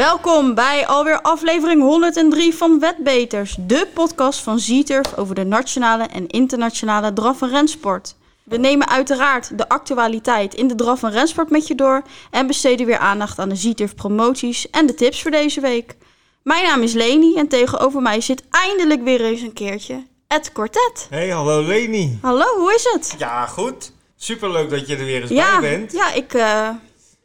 [0.00, 6.26] Welkom bij alweer aflevering 103 van Wetbeters, de podcast van Zieturf over de nationale en
[6.26, 8.16] internationale draf- en rensport.
[8.42, 12.86] We nemen uiteraard de actualiteit in de draf- en rensport met je door en besteden
[12.86, 15.96] weer aandacht aan de Zieturf promoties en de tips voor deze week.
[16.42, 21.06] Mijn naam is Leni en tegenover mij zit eindelijk weer eens een keertje Ed Quartet.
[21.10, 22.18] Hey, hallo Leni.
[22.22, 23.14] Hallo, hoe is het?
[23.18, 23.92] Ja, goed.
[24.16, 25.92] Superleuk dat je er weer eens Ja, bij bent.
[25.92, 26.68] ja ik, eh,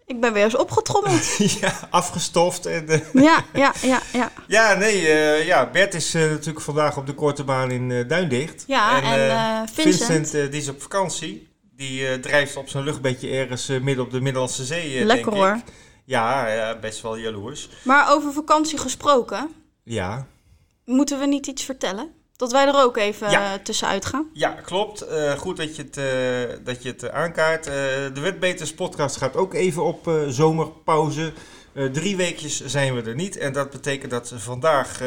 [0.05, 1.35] ik ben weer eens opgetrommeld.
[1.61, 2.65] ja, afgestoft.
[2.65, 4.31] En, eh, ja, ja, ja, ja.
[4.47, 8.63] ja, nee, eh, ja, Bert is eh, natuurlijk vandaag op de korte baan in Duindicht.
[8.67, 10.33] Ja, en, Vincent.
[10.33, 11.53] eh, die is op vakantie.
[11.75, 15.55] Die drijft op zijn luchtbedje ergens midden op de Middellandse Zee, Lekker denk hoor.
[15.55, 15.73] ik.
[16.05, 17.69] Ja, ja, best wel jaloers.
[17.83, 19.49] Maar over vakantie gesproken,
[19.83, 20.27] Ja,
[20.85, 22.11] moeten we niet iets vertellen?
[22.35, 23.53] Dat wij er ook even Ja.
[23.53, 24.29] eh, tussenuit gaan.
[24.33, 25.01] ja klopt.
[25.01, 27.67] Eh, goed dat je het, eh, dat je het aankaart.
[27.67, 27.73] Eh,
[28.13, 31.33] de Wetbeters podcast gaat ook even op zomerpauze.
[31.91, 33.37] Drie weekjes zijn we er niet.
[33.37, 34.99] En dat betekent dat vandaag,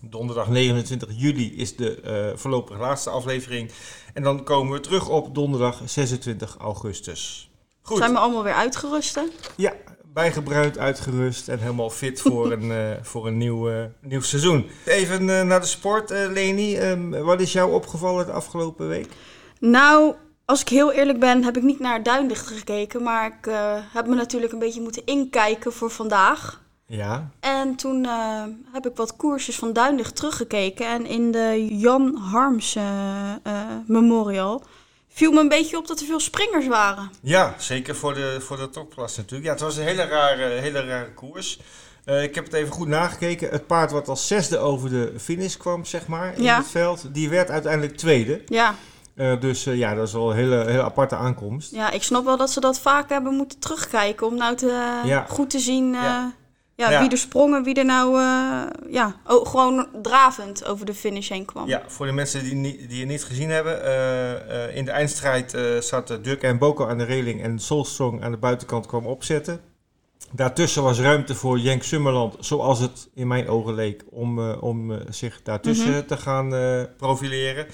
[0.00, 3.70] donderdag 29 juli, is de eh, voorlopig laatste aflevering.
[4.14, 7.50] En dan komen we terug op donderdag 26 augustus.
[7.82, 9.14] Goed, Zijn we allemaal weer uitgerust?
[9.14, 9.22] hè?
[9.56, 9.72] ja,
[10.14, 13.70] bijgebruind, uitgerust en helemaal fit voor een, eh, voor een nieuw,
[14.00, 14.66] nieuw seizoen.
[14.84, 16.76] Even eh, naar de sport, eh, Leni.
[16.76, 19.08] Ehm, wat is jou opgevallen de afgelopen week?
[19.60, 23.02] Nou, als ik heel eerlijk ben, heb ik niet naar Duindicht gekeken.
[23.02, 23.50] Maar ik
[23.92, 26.62] heb me natuurlijk een beetje moeten inkijken voor vandaag.
[26.86, 28.06] Ja, En toen
[28.72, 30.86] heb ik wat koersjes van Duindicht teruggekeken.
[30.86, 32.76] En in de Jan Harms
[33.86, 34.62] Memorial
[35.16, 37.10] viel me een beetje op dat er veel springers waren.
[37.22, 39.44] ja zeker voor de, voor de topklasse natuurlijk.
[39.46, 41.58] Ja, het was een hele rare, hele rare koers.
[42.04, 43.48] Eh, ik heb het even goed nagekeken.
[43.50, 46.56] Het paard wat als zesde over de finish kwam, zeg maar, in Ja.
[46.56, 48.42] het veld, die werd uiteindelijk tweede.
[48.46, 48.74] Ja,
[49.16, 51.70] Eh, dus eh, ja, dat is wel een hele, hele aparte aankomst.
[51.74, 54.26] ja, ik snap wel dat ze dat vaak hebben moeten terugkijken.
[54.26, 55.26] Om nou te, Ja.
[55.28, 55.96] goed te zien
[56.76, 57.00] Ja.
[57.00, 61.44] wie er sprongen, wie er nou eh, ja, oh, gewoon dravend over de finish heen
[61.44, 61.66] kwam.
[61.68, 63.84] Ja, voor de mensen die, niet, die het niet gezien hebben.
[63.84, 68.30] eh, eh, in de eindstrijd zaten Dirk en Boko aan de reling en Solstrong aan
[68.30, 69.60] de buitenkant kwam opzetten.
[70.32, 75.40] Daartussen was ruimte voor Jenk Summerland, zoals het in mijn ogen leek, om, om zich
[75.42, 76.06] daartussen Mhm.
[76.06, 76.48] te gaan
[76.96, 77.66] profileren.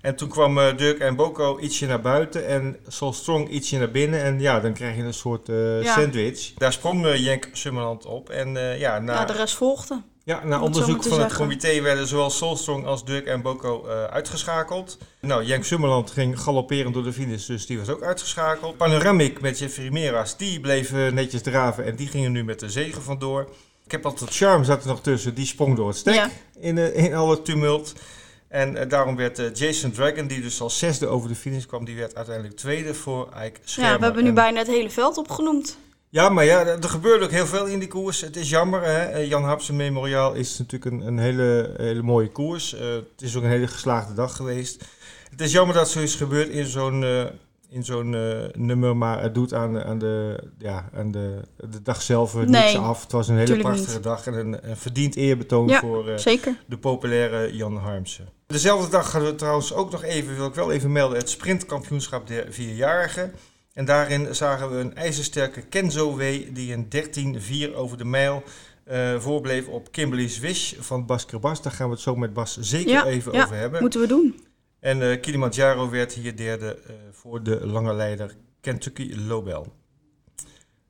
[0.00, 4.22] En toen kwam eh, Dirk en Boko ietsje naar buiten en Solstrong ietsje naar binnen.
[4.22, 5.94] En ja, dan krijg je een soort eh, Ja.
[5.94, 6.52] sandwich.
[6.56, 8.30] Daar sprong eh, Jenk Summerland op.
[8.30, 10.00] En ja, na, Ja, de rest volgde.
[10.24, 11.38] ja, na het onderzoek van het zeggen.
[11.38, 14.98] comité werden zowel Solstrong als Dirk en Boko uitgeschakeld.
[15.20, 18.76] Nou, Jenk Summerland ging galopperend door de finish, dus die was ook uitgeschakeld.
[18.76, 22.70] Panoramic met Jeffrey Meras, die bleef eh, netjes draven en die gingen nu met de
[22.70, 23.48] zegen vandoor.
[23.84, 26.30] Ik heb altijd Charm zat er nog tussen, die sprong door het stek Ja.
[26.60, 27.92] in, in alle tumult.
[28.50, 31.84] En eh, daarom werd eh, Jason Dragon, die dus als zesde over de finish kwam,
[31.84, 33.92] die werd uiteindelijk tweede voor Ike Schermer.
[33.92, 35.76] Ja, we hebben nu En- bijna het hele veld opgenoemd.
[36.08, 38.20] ja, maar ja, er gebeurde ook heel veel in die koers.
[38.20, 38.82] Het is jammer.
[38.82, 38.98] Hè?
[39.04, 42.70] Eh, Jan Hapsen Memoriaal is natuurlijk een, een hele, hele mooie koers.
[42.70, 44.84] Het is ook een hele geslaagde dag geweest.
[45.30, 47.04] Het is jammer dat zoiets gebeurt in zo'n
[47.70, 48.20] in zo'n eh,
[48.52, 52.62] nummer, maar het doet aan, aan, de, ja, aan de, de dag zelf eh, Nee,
[52.62, 53.02] niets af.
[53.02, 54.02] Het was een hele prachtige niet.
[54.02, 56.56] dag en een, een verdiend eerbetoon Ja, voor eh, Zeker.
[56.66, 58.28] de populaire Jan Harmsen.
[58.46, 62.26] Dezelfde dag hadden we trouwens ook nog even, wil ik wel even melden, het sprintkampioenschap
[62.26, 63.32] der vierjarigen.
[63.72, 66.22] En daarin zagen we een ijzersterke Kenzo W
[66.52, 66.88] die een
[67.70, 68.42] 13-4 over de mijl
[69.18, 71.62] voorbleef op Kimberly Swish van Bas Kerbas.
[71.62, 73.80] Daar gaan we het zo met Bas zeker Ja, even ja, over hebben.
[73.80, 74.34] Moeten we doen.
[74.80, 79.66] En eh Kilimanjaro werd hier derde eh, voor de lange leider Kentucky Lobel.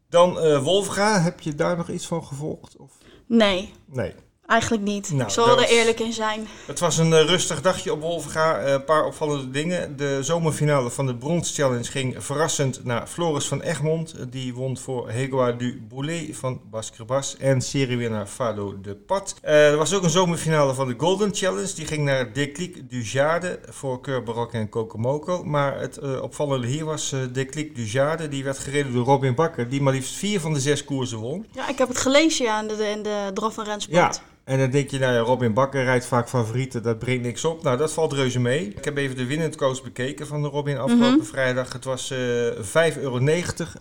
[0.08, 2.76] Dan eh Wolfga, heb je daar nog iets van gevolgd?
[2.76, 2.98] Of?
[3.26, 4.14] Nee, Nee.
[4.50, 5.10] Eigenlijk niet.
[5.10, 6.48] Nou, ik zal er eerlijk in zijn.
[6.66, 8.58] Het was een eh, rustig dagje op Wolfga.
[8.58, 9.96] Eh, Een paar opvallende dingen.
[9.96, 14.14] De zomerfinale van de Brons Challenge ging verrassend naar Floris van Egmond.
[14.30, 19.34] Die won voor Hegoa du Boulet van Bas Kerbas en seriewinnaar Fado de Pat.
[19.42, 21.74] Eh, er was ook een zomerfinale van de Golden Challenge.
[21.74, 25.44] Die ging naar Declic du Jade voor Keur en Kokomoko.
[25.44, 28.28] Maar het opvallende hier was Declic du Jade.
[28.28, 29.68] Die werd gereden door Robin Bakker.
[29.68, 31.46] Die maar liefst vier van de zes koersen won.
[31.52, 33.96] Ja, ik heb het gelezen ja, in de, in de en rensport.
[33.96, 34.12] Ja,
[34.50, 37.62] en dan denk je, nou ja, Robin Bakker rijdt vaak favorieten, dat brengt niks op.
[37.62, 38.68] Nou, dat valt reuze mee.
[38.76, 41.24] Ik heb even de winnend koers bekeken van de Robin afgelopen Mhm.
[41.26, 41.72] vrijdag.
[41.72, 42.18] Het was eh
[42.60, 43.18] 5,90 euro,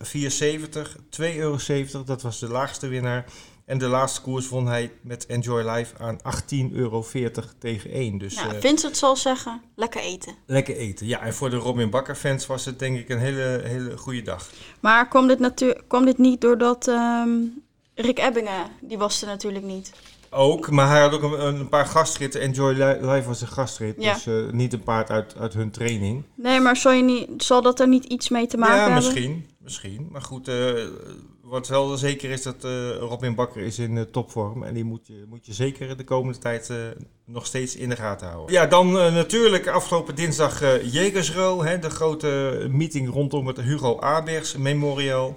[0.02, 2.04] 4,70, 2,70 euro.
[2.04, 3.24] Dat was de laagste winnaar.
[3.64, 7.04] En de laatste koers won hij met Enjoy Life aan 18,40 euro
[7.58, 8.18] tegen 1.
[8.18, 10.34] Dus Ja, eh, Vincent zal zeggen, lekker eten.
[10.46, 11.06] lekker eten.
[11.06, 14.22] Ja, en voor de Robin Bakker fans was het denk ik een hele, hele goede
[14.22, 14.50] dag.
[14.80, 17.28] Maar kwam dit, kwam dit niet doordat ehm,
[17.94, 19.92] Rick Ebbingen, die was er natuurlijk niet.
[20.32, 22.40] Ook, maar hij had ook een, een paar gastritten.
[22.40, 24.14] Enjoy Li- Life was een gastrit, Ja.
[24.14, 26.22] dus eh, niet een paard uit, uit hun training.
[26.34, 29.02] Nee, maar zal, je niet, zal dat er niet iets mee te maken ja, hebben?
[29.04, 30.08] misschien, misschien.
[30.10, 30.72] Maar goed, eh,
[31.42, 34.62] wat wel zeker is dat eh, Robin Bakker is in topvorm.
[34.62, 36.72] En die moet je, moet je zeker de komende tijd
[37.24, 38.54] nog steeds in de gaten houden.
[38.54, 40.60] Ja, dan natuurlijk afgelopen dinsdag
[40.92, 41.64] Jegersro.
[41.64, 45.36] Hè, de grote meeting rondom het Hugo Abers Memorial.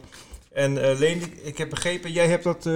[0.52, 2.70] En Leen, ik, ik heb begrepen, jij hebt dat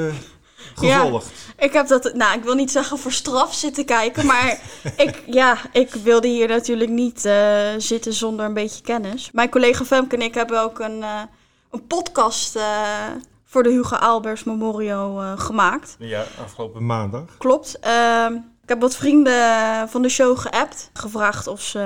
[0.82, 1.00] Ja.
[1.00, 1.32] gevolgd.
[1.58, 4.60] Ik heb dat, nou, ik wil niet zeggen voor straf zitten kijken, maar
[4.98, 9.30] ik, ja, ik wilde hier natuurlijk niet eh, zitten zonder een beetje kennis.
[9.32, 11.22] Mijn collega Femke en ik hebben ook een, eh,
[11.72, 12.64] een podcast eh,
[13.44, 15.96] voor de Hugo Albers Memorial gemaakt.
[16.00, 17.38] Ja, afgelopen maandag.
[17.38, 17.80] Klopt.
[17.80, 21.80] Ehm, ik heb wat vrienden van de show geappt, gevraagd of ze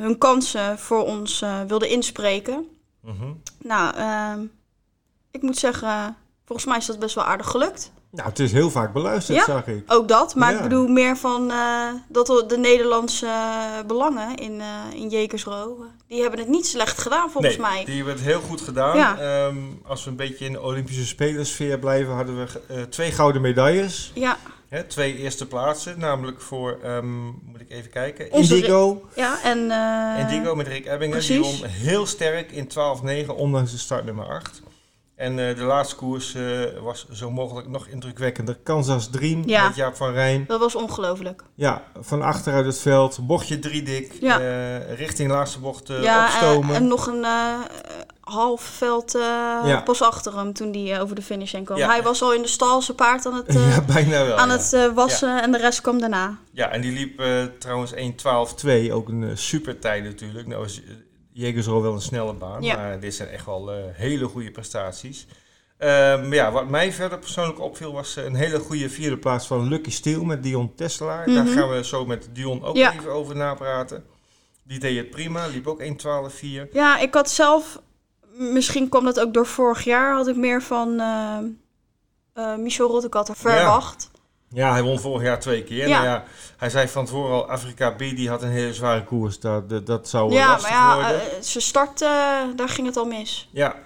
[0.00, 2.66] hun kansen voor ons wilden inspreken.
[3.00, 3.32] Mhm.
[3.58, 4.40] Nou, ehm,
[5.30, 6.16] ik moet zeggen,
[6.52, 7.92] volgens mij is dat best wel aardig gelukt.
[8.10, 9.44] Nou, het is heel vaak beluisterd, Ja.
[9.44, 9.82] zag ik.
[9.86, 10.56] Ook dat, maar Ja.
[10.56, 13.30] ik bedoel meer van eh, dat de- de Nederlandse
[13.86, 14.66] belangen in, eh
[15.00, 17.84] in Jekersro, eh, die hebben het niet slecht gedaan volgens nee, mij.
[17.84, 18.96] die hebben het heel goed gedaan.
[18.96, 19.18] Ja.
[19.18, 19.56] Ehm,
[19.86, 24.10] als we een beetje in de Olympische Spelersfeer blijven, hadden we eh, twee gouden medailles.
[24.14, 24.36] Ja,
[24.68, 29.02] Hè, twee eerste plaatsen, namelijk voor, ehm, moet ik even kijken, Onze Indigo.
[29.14, 29.70] ja en...
[29.70, 34.26] eh, Indigo met Rick Ebbingen, die won heel sterk in 12-9, ondanks de start nummer
[34.26, 34.61] 8.
[35.22, 36.42] En eh, de laatste koers eh,
[36.82, 38.58] was zo mogelijk nog indrukwekkender.
[38.62, 39.64] Kansas Dream Ja.
[39.66, 40.44] met Jaap van Rijn.
[40.46, 41.42] Dat was ongelooflijk.
[41.54, 44.40] Ja, van achteruit het veld, bochtje drie dik, Ja.
[44.40, 46.68] eh, richting laatste bocht ja, opstomen.
[46.74, 47.24] en, en nog een
[48.20, 49.12] half veld
[49.64, 49.80] Ja.
[49.84, 51.78] pas achter hem toen hij over de finish heen kwam.
[51.78, 54.36] Hij was al in de stal zijn paard aan het, bijna wel.
[54.36, 56.36] aan het wassen en de rest kwam daarna.
[56.52, 57.22] Ja, en die liep
[57.58, 60.46] trouwens 1.12.2, ook een super tijd natuurlijk.
[60.46, 60.82] Nou is
[61.32, 62.76] Jägersro wel een snelle baan, Ja.
[62.76, 65.26] maar dit zijn echt wel eh, hele goede prestaties.
[65.78, 69.68] Maar ja, wat mij verder persoonlijk opviel was eh, een hele goede vierde plaats van
[69.68, 71.24] Lucky Steel met Dion Tesla.
[71.24, 71.52] Daar Mhm.
[71.58, 72.92] gaan we zo met Dion ook Ja.
[72.94, 74.04] even over napraten.
[74.62, 76.68] Die deed het prima, liep ook 1.12.4.
[76.72, 77.80] Ja, ik had zelf,
[78.34, 81.38] misschien kwam dat ook door vorig jaar, had ik meer van eh,
[82.56, 84.10] Michel Rottekat verwacht.
[84.54, 85.88] Ja, hij won vorig jaar twee keer.
[85.88, 85.96] Ja.
[85.96, 86.24] Nou ja,
[86.56, 89.40] hij zei van tevoren al, Afrika B die had een hele zware koers.
[89.40, 91.20] Dat, dat, zou Ja, lastig maar ja, worden.
[91.20, 91.98] eh, zijn start,
[92.56, 93.48] daar ging het al mis.
[93.52, 93.76] Ja,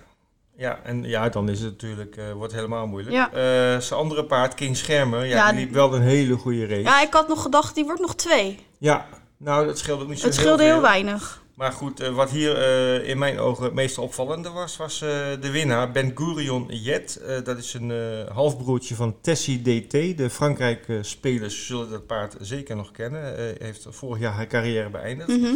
[0.56, 3.14] ja, en ja, dan is het natuurlijk, eh, wordt helemaal moeilijk.
[3.14, 3.30] Ja.
[3.32, 6.80] Eh, zijn andere paard, King Schermer, ja, Ja, die liep wel een hele goede race.
[6.82, 8.66] Ja, ik had nog gedacht, die wordt nog twee.
[8.78, 11.42] Ja, nou, dat scheelde ook niet zo Het scheelde heel weinig.
[11.56, 15.08] Maar goed, eh, wat hier eh, in mijn ogen het meest opvallende was, was eh,
[15.40, 17.20] de winnaar, Ben Gurion Jet.
[17.44, 17.90] Dat is een
[18.32, 20.18] halfbroertje van Tessie DT.
[20.18, 23.36] De Frankrijk-spelers zullen dat paard zeker nog kennen.
[23.36, 25.28] Eh heeft vorig jaar haar carrière beëindigd.
[25.28, 25.54] Mhm.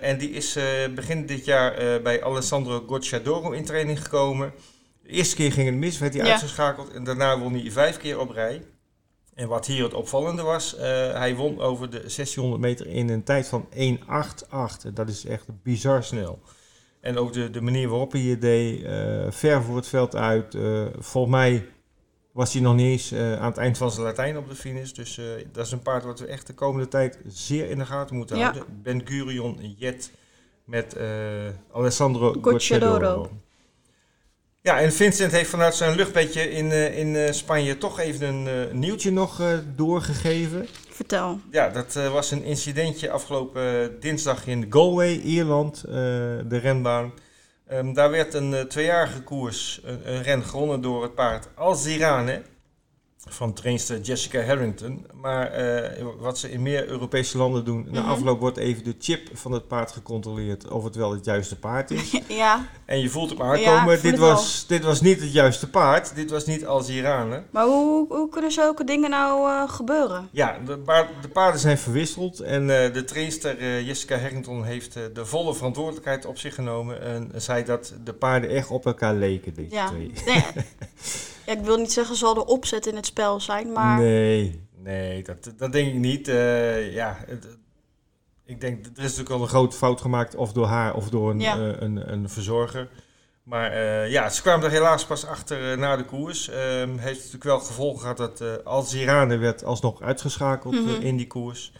[0.00, 0.58] En die is
[0.94, 4.52] begin dit jaar bij Alessandro Gocciadoro in training gekomen.
[5.02, 6.30] De eerste keer ging het mis, werd hij Ja.
[6.30, 6.92] uitgeschakeld.
[6.92, 8.62] En daarna won hij vijf keer op rij.
[9.36, 13.22] En wat hier het opvallende was, eh, hij won over de 1600 meter in een
[13.22, 14.84] tijd van 1.88.
[14.84, 16.38] En Dat is echt bizar snel.
[17.00, 20.54] En ook de, de manier waarop hij het deed, eh, ver voor het veld uit.
[20.54, 21.66] eh, volgens mij
[22.32, 24.90] was hij nog niet eens aan het eind van zijn Latijn op de finish.
[24.92, 25.20] Dus
[25.52, 28.36] dat is een paard wat we echt de komende tijd zeer in de gaten moeten
[28.36, 28.42] Ja.
[28.42, 28.80] houden.
[28.82, 30.10] Ben Gurion Jet
[30.64, 30.96] met
[31.72, 33.30] Alessandro Gocciadoro.
[34.66, 38.46] Ja, en Vincent heeft vanuit zijn luchtbedje in, eh, in eh, Spanje toch even een
[38.46, 39.42] eh, nieuwtje nog
[39.76, 40.66] doorgegeven.
[40.90, 41.40] Vertel.
[41.50, 45.80] Ja, dat was een incidentje afgelopen dinsdag in Galway, Ierland,
[46.48, 47.12] de renbaan.
[47.66, 52.42] Ehm, daar werd een tweejarige koers, een, een ren gewonnen door het paard Alzirane
[53.28, 55.06] van trainster Jessica Harrington.
[55.20, 58.10] Maar eh, wat ze in meer Europese landen doen, na Mhm.
[58.10, 61.90] afloop wordt even de chip van het paard gecontroleerd of het wel het juiste paard
[61.90, 62.10] is.
[62.28, 66.30] ja, En je voelt hem aankomen, dit, was, dit was niet het juiste paard, dit
[66.30, 67.42] was niet Alzirane.
[67.50, 70.28] maar hoe, hoe kunnen zulke dingen nou eh, gebeuren?
[70.32, 75.26] Ja, de, paard- de paarden zijn verwisseld en eh, de trainster Jessica Harrington heeft de
[75.26, 79.74] volle verantwoordelijkheid op zich genomen en zei dat de paarden echt op elkaar leken, deze
[79.74, 79.86] Ja.
[79.88, 80.12] twee.
[80.26, 80.44] Nee,
[81.46, 83.98] ja, ik wil niet zeggen, zal de opzet in het spel zijn, maar...
[83.98, 86.28] Nee, nee, dat, dat denk ik niet.
[86.28, 87.58] Eh, ja, het-
[88.44, 91.30] ik denk, er is natuurlijk wel een grote fout gemaakt, of door haar of door
[91.30, 91.56] een, Ja.
[91.56, 92.88] eh, een, een verzorger.
[93.42, 96.48] Maar eh, ja, ze kwamen er helaas pas achter na de koers.
[96.48, 101.00] Ehm heeft natuurlijk wel gevolgen gehad dat eh Alzirane werd alsnog uitgeschakeld Mhm.
[101.00, 101.72] in die koers.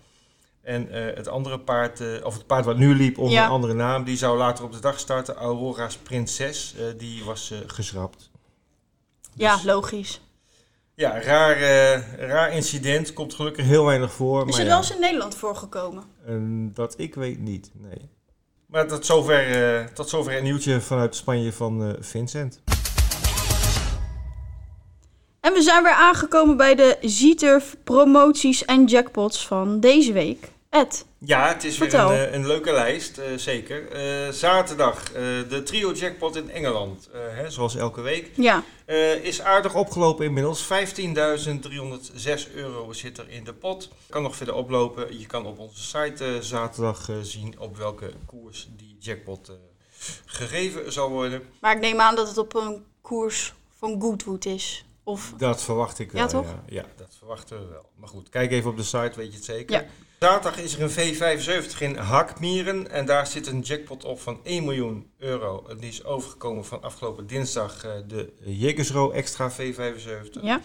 [0.62, 3.44] En het andere paard, of het paard wat nu liep onder Ja.
[3.44, 5.35] een andere naam, die zou later op de dag starten.
[5.35, 8.30] Aurora's Prinses, die was geschrapt.
[9.36, 10.20] Ja, Dus- logisch.
[10.94, 13.12] ja, raar, eh, raar incident.
[13.12, 14.38] Komt gelukkig heel weinig voor.
[14.38, 16.04] Is maar het ja, wel eens in Nederland voorgekomen?
[16.26, 18.10] en dat ik weet niet, nee.
[18.66, 22.62] Maar tot zover, eh, tot zover een nieuwtje vanuit Spanje van eh, Vincent.
[25.40, 30.48] En we zijn weer aangekomen bij de Z-Turf promoties en jackpots van deze week.
[30.70, 32.09] Ed, Ja, het is Vertel.
[32.09, 33.90] weer een, eh, een leuke lijst, eh, zeker.
[33.92, 35.12] Eh, zaterdag,
[35.49, 38.62] de trio jackpot in Engeland, hè, zoals elke week, Ja,
[39.23, 40.62] is aardig opgelopen inmiddels.
[40.62, 43.90] 15.306 euro zit er in de pot.
[44.09, 45.18] Kan nog verder oplopen.
[45.18, 49.50] Je kan op onze site zaterdag zien op welke koers die jackpot
[50.26, 51.42] gegeven zal worden.
[51.61, 54.85] maar ik neem aan dat het op een koers van Goodwood is.
[55.02, 56.23] Of, Dat verwacht ik wel.
[56.23, 56.47] Ja, toch?
[56.47, 57.88] Ja, Ja, dat verwachten we wel.
[57.97, 59.76] Maar goed, kijk even op de site, weet je het zeker.
[59.76, 59.87] Ja.
[60.20, 61.14] Zaterdag is er een
[61.70, 65.66] V75 in Hakmieren en daar zit een jackpot op van 1 miljoen euro.
[65.80, 70.40] Die is overgekomen van afgelopen dinsdag eh, de Jägersro Extra V75.
[70.42, 70.61] ja,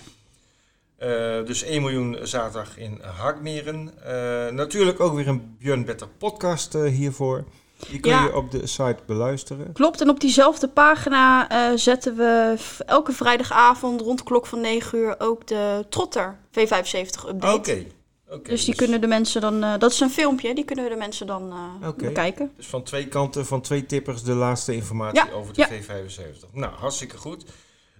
[0.98, 3.92] Eh, dus 1 miljoen zaterdag in Hakmieren.
[4.04, 7.44] Eh, natuurlijk ook weer een Björn Better podcast hiervoor.
[7.90, 8.24] Die kun Ja.
[8.24, 9.74] je op de site beluisteren.
[9.74, 10.02] klopt.
[10.02, 12.56] En op diezelfde pagina zetten we
[12.86, 17.54] elke vrijdagavond rond de klok van 9 uur ook de Trotter V75 update.
[17.58, 17.86] Oké.
[18.32, 20.96] Oké, Dus die kunnen de mensen dan, eh, dat is een filmpje, die kunnen de
[20.96, 22.52] mensen dan eh, bekijken.
[22.56, 25.70] Dus van twee kanten, van twee tippers, de laatste informatie Ja, over de ja.
[25.70, 26.52] V75.
[26.54, 27.46] Nou, hartstikke goed.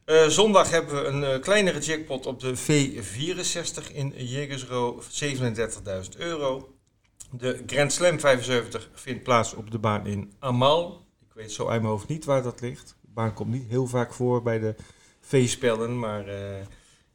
[0.06, 6.76] Eh, zondag hebben we een eh, kleinere jackpot op de V64 in Jägersro, 37.000 euro.
[7.32, 11.06] De Grand Slam 75 vindt plaats op de baan in Amal.
[11.22, 12.96] Ik weet zo uit mijn hoofd niet waar dat ligt.
[13.02, 14.76] De baan komt niet heel vaak voor bij de
[15.22, 16.66] V-spellen, maar eh,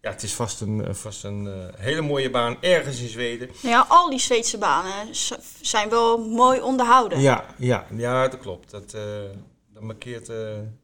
[0.06, 3.48] ja, het is vast een, eh, vast een eh, hele mooie baan ergens in Zweden.
[3.62, 5.14] Nou ja, al die Zweedse banen
[5.60, 7.20] zijn wel mooi onderhouden.
[7.20, 8.70] Ja, ja, ja, dat klopt.
[8.70, 9.02] Dat, eh,
[9.72, 10.30] dat markeert...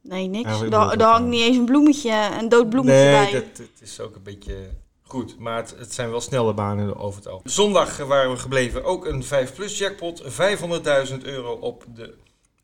[0.03, 0.69] Nee, niks.
[0.69, 3.33] Daar, hangt niet eens een bloemetje, een dood bloemetje nee, bij.
[3.33, 4.57] dat, het is ook een beetje
[5.03, 5.39] goed.
[5.39, 7.53] Maar het, het zijn wel snelle banen over het algemeen.
[7.53, 10.23] Zondag waren we gebleven ook een 5 plus jackpot.
[10.23, 10.29] 500.000
[11.23, 12.15] euro op de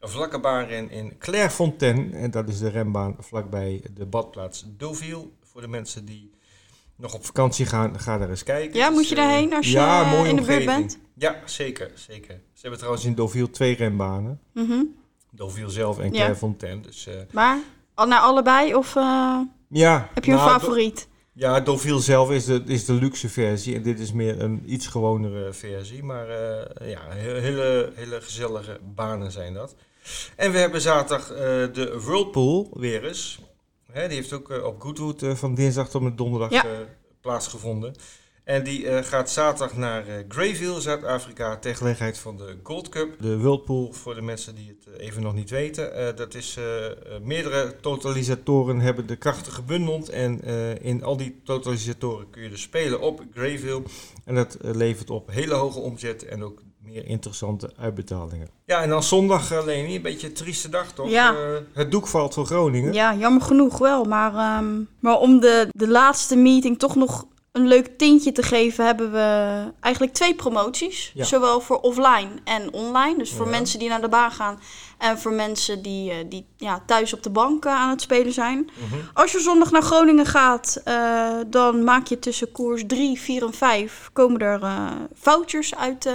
[0.01, 2.17] vlakke baanren in Clairefontaine.
[2.17, 5.29] En dat is de rembaan vlakbij de badplaats Deauville.
[5.43, 6.37] Voor de mensen die
[6.99, 8.79] nog op vakantie gaan, ga daar eens kijken.
[8.79, 10.99] Ja, moet je eh, daarheen als je ja, eh, in de buurt bent?
[11.15, 12.41] Ja, zeker, zeker.
[12.53, 14.41] Ze hebben trouwens in Deauville twee renbanen.
[14.53, 14.83] Mhm.
[15.31, 16.11] Deauville zelf en.
[16.11, 16.81] Clairefontaine.
[16.81, 17.59] Dus eh, Maar,
[17.95, 18.95] al naar allebei of
[19.69, 20.09] ja.
[20.15, 21.09] heb je een nou, favoriet?
[21.33, 24.87] Ja, Deauville zelf is de, is de luxe versie en dit is meer een iets
[24.87, 26.03] gewonere versie.
[26.03, 26.27] Maar
[26.85, 29.75] ja, he- hele, hele gezellige banen zijn dat.
[30.37, 31.39] En we hebben zaterdag eh,
[31.73, 33.39] de Whirlpool weer eens.
[33.93, 36.65] Hè, die heeft ook eh, op Goodwood eh, van dinsdag tot en met donderdag Ja.
[36.65, 36.71] eh,
[37.21, 37.95] plaatsgevonden.
[38.45, 43.17] En die eh, gaat zaterdag naar eh, Greyville, Zuid-Afrika, ter gelegenheid van de Gold Cup.
[43.23, 46.59] De Whirlpool, voor de mensen die het even nog niet weten, eh, dat is
[47.23, 50.09] meerdere totalisatoren hebben de krachten gebundeld.
[50.09, 53.83] En eh, in al die totalisatoren kun je dus spelen op Greyville.
[54.25, 58.49] En dat levert op hele hoge omzet en ook meer interessante uitbetalingen.
[58.65, 61.11] Ja, en dan zondag, uh, Leni, een beetje een trieste dag toch?
[61.11, 61.33] Ja.
[61.33, 61.39] Eh,
[61.75, 62.93] het doek valt voor Groningen.
[62.93, 64.05] Ja, jammer genoeg wel.
[64.05, 68.87] Maar, ehm, maar om de, de laatste meeting toch nog een leuk tintje te geven,
[68.87, 71.11] hebben we eigenlijk twee promoties.
[71.15, 71.25] Ja.
[71.25, 73.19] Zowel voor offline en online.
[73.19, 73.51] Dus voor Ja.
[73.51, 74.61] mensen die naar de baan gaan
[74.99, 78.33] en voor mensen die, eh, die ja, thuis op de bank eh, aan het spelen
[78.33, 78.71] zijn.
[78.75, 79.01] Mhm.
[79.15, 83.53] Als je zondag naar Groningen gaat, eh, dan maak je tussen koers 3, 4 en
[83.55, 86.15] 5 komen er eh, vouchers uit, eh,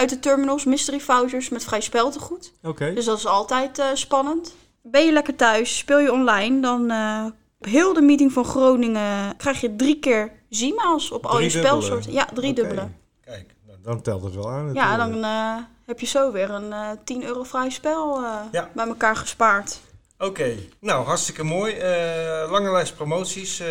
[0.00, 2.52] uit de terminals, mystery vouchers met vrij speltegoed.
[2.62, 2.94] Oké.
[2.94, 4.54] Dus dat is altijd eh, spannend.
[4.82, 7.24] Ben je lekker thuis, speel je online, dan eh,
[7.58, 12.12] op heel de meeting van Groningen krijg je drie keer Zima's op al je spelsoorten.
[12.12, 12.60] Ja, drie Oké.
[12.60, 12.88] dubbele.
[13.24, 14.74] Kijk, nou, dan telt het wel aan.
[14.74, 18.70] Ja, dan eh, heb je zo weer een eh 10 euro vrij spel eh, Ja.
[18.74, 19.80] bij elkaar gespaard.
[20.18, 21.72] Oké, nou hartstikke mooi.
[21.74, 23.60] Eh, lange lijst promoties.
[23.60, 23.68] eh,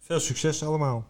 [0.00, 1.04] veel succes allemaal.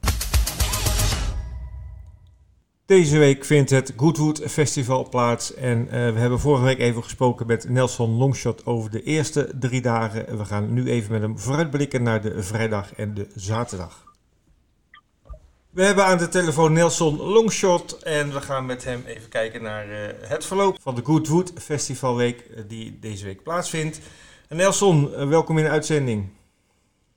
[2.86, 5.54] Deze week vindt het Goodwood Festival plaats.
[5.54, 9.80] En eh, we hebben vorige week even gesproken met Nelson Longshot over de eerste drie
[9.80, 10.38] dagen.
[10.38, 14.04] We gaan nu even met hem vooruitblikken naar de vrijdag en de zaterdag.
[15.70, 19.90] We hebben aan de telefoon Nelson Longshot en we gaan met hem even kijken naar
[19.90, 24.00] eh, het verloop van de Goodwood Festivalweek eh, die deze week plaatsvindt.
[24.48, 26.28] Nelson, welkom in de uitzending.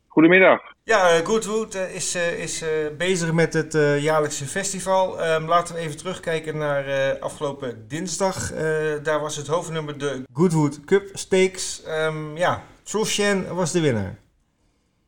[0.08, 0.62] Goedemiddag.
[0.94, 2.66] Ja, eh, Goodwood eh, is, eh, is
[2.98, 5.22] bezig met het jaarlijkse festival.
[5.22, 6.86] Ehm, laten we even terugkijken naar
[7.20, 8.52] afgelopen dinsdag.
[8.52, 11.84] Eh, daar was het hoofdnummer de Goodwood Cup Stakes.
[11.84, 14.16] Ehm, ja, Trushan was de winnaar.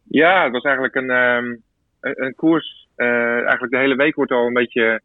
[0.03, 1.45] Ja, het was eigenlijk een, ehm,
[1.99, 2.79] een, een koers.
[2.95, 5.01] eh, eigenlijk de hele week wordt al een beetje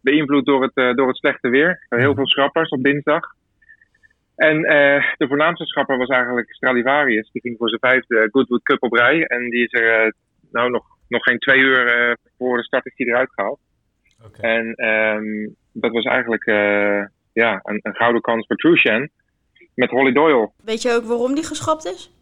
[0.00, 1.86] beïnvloed door het, door het slechte weer.
[1.88, 3.34] Er heel veel schrappers op dinsdag.
[4.36, 7.30] En eh, de voornaamste schrapper was eigenlijk Stradivarius.
[7.32, 9.24] Die ging voor zijn vijfde Goodwood Cup op rij.
[9.24, 10.12] En die is er eh,
[10.50, 13.58] nou nog, nog geen twee uur eh, voor de start is die eruit gehaald.
[14.26, 14.40] Oké.
[14.40, 19.08] En ehm, dat was eigenlijk eh, ja, een, een gouden kans voor Trushan.
[19.74, 20.50] Met Holly Doyle.
[20.64, 22.12] Weet je ook waarom die geschrapt is?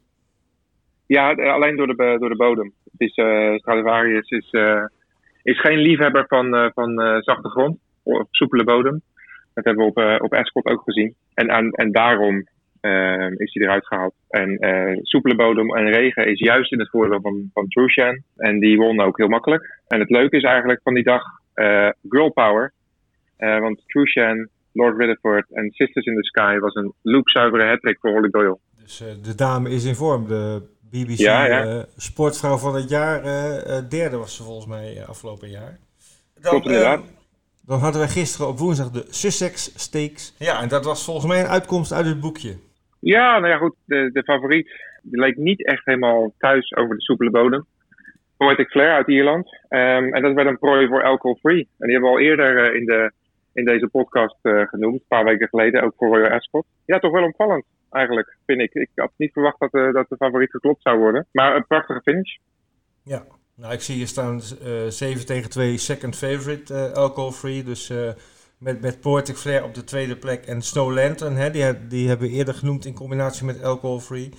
[1.06, 2.72] Ja, eh, alleen door de, door de bodem.
[2.84, 4.84] Het is, eh, Stradivarius is, eh,
[5.42, 9.02] is geen liefhebber van, eh, van eh, zachte grond of soepele bodem.
[9.54, 11.14] Dat hebben we op, uh, op Ascot ook gezien.
[11.34, 12.46] En, en, en daarom
[12.80, 14.14] uh, is hij eruit gehaald.
[14.28, 18.22] En uh, soepele bodem en regen is juist in het voordeel van, van Trushan.
[18.36, 19.80] En die won ook heel makkelijk.
[19.88, 21.22] En het leuke is eigenlijk van die dag
[22.08, 22.72] girl power.
[23.36, 28.30] want Trushan, Lord Rutherford en Sisters in the Sky was een loopzuivere hattrick voor Holly
[28.30, 28.58] Doyle.
[28.80, 30.26] Dus de dame is in vorm.
[30.26, 31.84] De BBC ja, ja.
[31.96, 33.22] sportvrouw van het jaar.
[33.88, 35.78] derde was ze volgens mij afgelopen jaar.
[36.40, 37.02] Dan, Klopt inderdaad.
[37.66, 40.34] Dan hadden wij gisteren op woensdag de Sussex Stakes.
[40.38, 42.56] Ja, en dat was volgens mij een uitkomst uit het boekje.
[43.00, 43.74] Ja, nou ja, goed.
[43.84, 44.70] De, de favoriet
[45.02, 47.66] die leek niet echt helemaal thuis over de soepele bodem.
[48.36, 49.46] Poetic Flair uit Ierland.
[49.68, 51.68] Um, en dat werd een prooi voor Alcohol Free.
[51.78, 53.12] En die hebben we al eerder uh, in, de,
[53.52, 54.94] in deze podcast uh, genoemd.
[54.94, 56.66] Een paar weken geleden, ook voor Royal Ascot.
[56.86, 58.74] Ja, toch wel opvallend eigenlijk, vind ik.
[58.74, 61.26] Ik had niet verwacht dat, uh, dat de favoriet geklopt zou worden.
[61.32, 62.36] Maar een prachtige finish.
[63.04, 63.24] Ja,
[63.56, 67.64] nou, ik zie hier staan uh, 7 tegen 2 second favorite uh, alcohol free.
[67.64, 68.10] Dus uh,
[68.58, 71.36] met, met Portic Flair op de tweede plek en Snow Lantern.
[71.36, 74.30] Hè, die, die hebben we eerder genoemd in combinatie met alcohol free.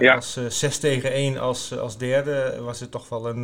[0.00, 0.14] Ja.
[0.14, 3.42] Als 6 tegen 1 als, als derde was het toch wel een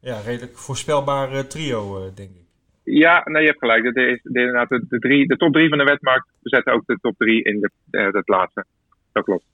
[0.00, 2.42] ja, redelijk voorspelbare trio, denk ik.
[2.84, 3.82] Ja, nee, je hebt gelijk.
[3.82, 6.98] De, de, de, de, de, drie, de top 3 van de wetmarkt zetten ook de
[7.00, 8.64] top 3 in de, het laatste.
[9.12, 9.44] Dat klopt.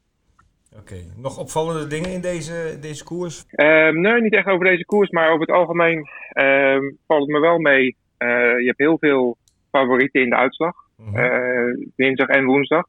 [1.16, 3.44] Nog opvallende dingen in deze, deze koers?
[3.56, 7.40] Um, nee, niet echt over deze koers, maar over het algemeen um, valt het me
[7.40, 7.96] wel mee.
[8.18, 8.28] Uh,
[8.58, 9.36] je hebt heel veel
[9.70, 11.24] favorieten in de uitslag, mm -hmm.
[11.24, 12.84] uh, dinsdag en woensdag.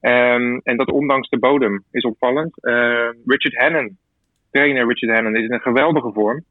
[0.00, 2.54] Um, en dat ondanks de bodem is opvallend.
[3.26, 3.98] Richard Hannon,
[4.50, 6.44] trainer Richard Hannon, is in een geweldige vorm.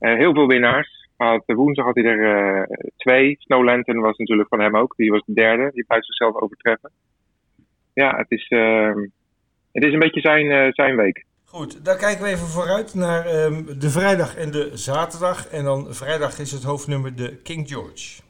[0.00, 1.08] Uh, heel veel winnaars.
[1.16, 3.36] Had, woensdag had hij er twee.
[3.38, 4.96] Snow Lantern was natuurlijk van hem ook.
[4.96, 5.70] Die was de derde.
[5.72, 6.90] Die blijft zichzelf overtreffen.
[7.94, 8.48] Ja, het is
[9.72, 11.24] het is een beetje zijn, uh, zijn week.
[11.44, 15.48] Goed, dan kijken we even vooruit naar um, de vrijdag en de zaterdag.
[15.48, 18.22] En dan vrijdag is het hoofdnummer de King George.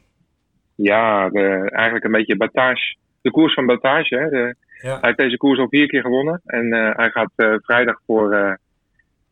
[0.75, 2.97] Ja, de, eigenlijk een beetje Batage.
[3.23, 4.17] De koers van Batage.
[4.17, 4.29] Hè.
[4.29, 4.91] De, ja.
[4.91, 6.41] Hij heeft deze koers al vier keer gewonnen.
[6.45, 8.59] En uh, hij gaat uh, vrijdag voor,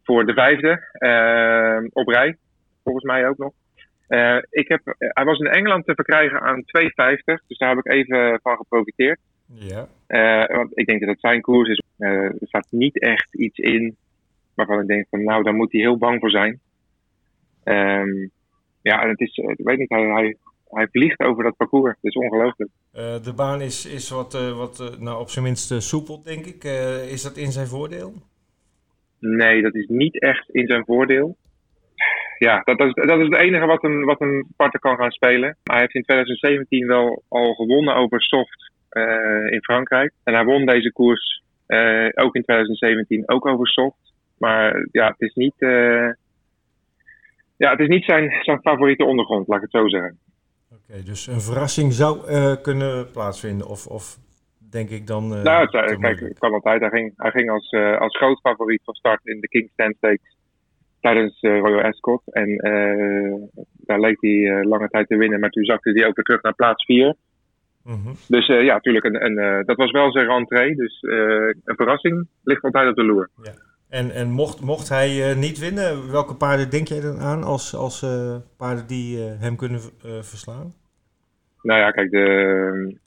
[0.05, 0.71] voor de vijfde
[1.93, 2.37] op rij.
[2.85, 3.53] Volgens mij ook nog.
[4.51, 7.47] ik heb, hij was in Engeland te verkrijgen aan 2,50.
[7.47, 9.19] Dus daar heb ik even van geprofiteerd.
[9.47, 9.89] Ja.
[10.09, 11.83] Uh, want ik denk dat het zijn koers is.
[11.99, 13.97] Uh, er staat niet echt iets in
[14.55, 16.61] waarvan ik denk van nou, daar moet hij heel bang voor zijn.
[17.65, 18.31] Um,
[18.83, 20.37] ja, en het is, ik weet niet, hij, hij,
[20.69, 21.95] hij vliegt over dat parcours.
[22.01, 22.71] Het is ongelooflijk.
[22.95, 26.65] Uh, de baan is, is wat, wat nou, op zijn minst soepel, denk ik.
[27.11, 28.13] is dat in zijn voordeel?
[29.19, 31.37] Nee, dat is niet echt in zijn voordeel.
[32.39, 35.11] Ja, dat, dat, is, dat is het enige wat een, wat een partner kan gaan
[35.11, 35.57] spelen.
[35.63, 38.68] Hij heeft in 2017 wel al gewonnen over soft
[39.51, 40.13] in Frankrijk.
[40.25, 44.13] En hij won deze koers uh, ook in 2017 ook over soft.
[44.39, 46.13] Maar ja, het is niet, uh,
[47.57, 50.19] ja, het is niet zijn, zijn favoriete ondergrond, laat ik het zo zeggen.
[50.71, 52.21] Oké, okay, dus een verrassing zou
[52.63, 53.69] kunnen plaatsvinden?
[53.69, 54.19] Of, of
[54.71, 55.33] denk ik dan.
[55.33, 56.81] Uh, nou, het, kijk, het kan altijd.
[56.81, 59.97] Hij ging, hij ging als, uh, als groot favoriet van start in de King Stand
[59.97, 60.37] Stakes
[61.01, 62.23] tijdens uh, Royal Ascot.
[62.33, 62.57] En
[63.77, 66.55] daar leek hij lange tijd te winnen, maar toen zakte hij ook weer terug naar
[66.55, 67.15] plaats 4.
[67.89, 70.75] Mm Dus uh, ja, natuurlijk, een, een, uh, dat was wel zijn rentree.
[70.75, 73.29] Dus uh, een verrassing ligt altijd op de loer.
[73.43, 73.53] Ja.
[73.89, 78.07] En, en mocht, mocht hij niet winnen, welke paarden denk jij dan aan als, als
[78.57, 79.81] paarden die hem kunnen
[80.21, 80.75] verslaan?
[81.63, 82.99] Nou ja, kijk, de,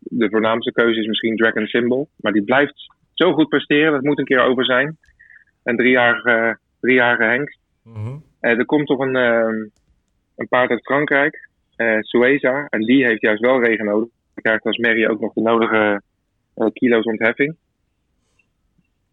[0.00, 2.08] de voornaamste keuze is misschien Dragon Symbol.
[2.16, 4.98] Maar die blijft zo goed presteren, dat moet een keer over zijn.
[5.62, 7.58] Een driejarige, driejarige hengst.
[7.82, 8.24] Mm -hmm.
[8.40, 9.14] er komt toch een,
[10.36, 11.49] een paard uit Frankrijk
[11.80, 12.66] uh, Sueza.
[12.68, 14.08] En die heeft juist wel regen nodig.
[14.34, 16.02] Dan krijgt als Mary ook nog de nodige
[16.56, 17.56] uh, kilo's ontheffing.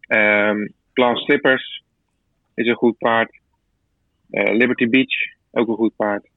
[0.08, 1.82] Um, Plan Slippers
[2.54, 3.38] is een goed paard.
[4.30, 6.28] Uh, Liberty Beach, ook een goed paard.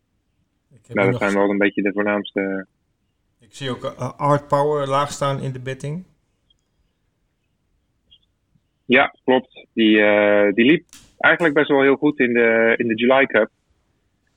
[0.88, 2.68] Nou, dat zijn wel een beetje de voornaamste.
[3.40, 3.84] Ik zie ook
[4.18, 6.04] Art Power laag staan in de betting.
[8.86, 9.68] Ja, klopt.
[9.74, 9.96] Die,
[10.54, 10.86] die liep
[11.18, 13.50] eigenlijk best wel heel goed in de, in de July Cup.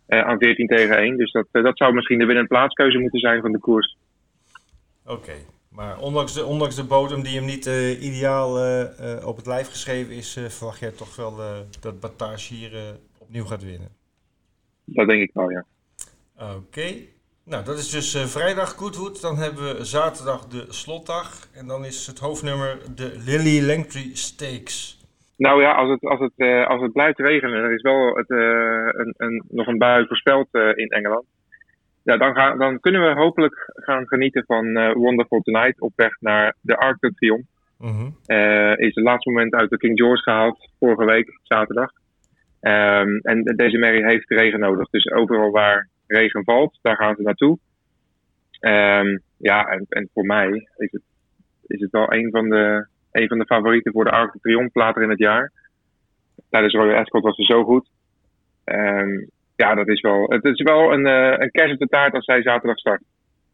[0.08, 1.16] Uh, aan 14 tegen 1.
[1.16, 3.96] Dus dat, uh, dat zou misschien de winnende plaatskeuze moeten zijn van de koers.
[5.06, 5.34] Oké,
[5.68, 8.50] maar ondanks de, ondanks de bodem die hem niet uh, ideaal
[9.24, 11.36] op het lijf geschreven is, verwacht jij toch wel
[11.80, 13.88] dat Batage hier opnieuw gaat winnen?
[14.84, 15.64] Dat denk ik wel, ja.
[16.56, 16.94] Oké.
[17.44, 19.20] Nou, dat is dus vrijdag Goodwood.
[19.20, 21.48] Dan hebben we zaterdag de slotdag.
[21.52, 25.03] En dan is het hoofdnummer de Lily Langtry Stakes.
[25.36, 28.30] Nou ja, als het, als het, uh, als het blijft regenen, er is wel het,
[28.30, 31.24] uh, een, een, nog een bui voorspeld uh, in Engeland.
[32.02, 36.54] Ja, dan, gaan, dan kunnen we hopelijk gaan genieten van Wonderful Tonight op weg naar
[36.60, 37.46] de Arc de Triomphe.
[37.78, 38.16] Mm -hmm.
[38.76, 41.90] is het laatste moment uit de King George gehaald, vorige week, zaterdag.
[42.60, 44.88] Um, en deze merrie heeft regen nodig.
[44.90, 47.58] Dus overal waar regen valt, daar gaan ze naartoe.
[48.60, 51.02] Ehm, ja, en, en voor mij is het,
[51.66, 54.78] is het wel een van, de, een van de favorieten voor de Arc de Triomphe
[54.78, 55.52] later in het jaar.
[56.50, 57.88] Tijdens Royal Ascot was ze zo goed.
[58.64, 59.24] Ehm,
[59.56, 62.24] ja, dat is wel, het is wel een, uh, een kerst op de taart als
[62.24, 63.02] zij zaterdag start.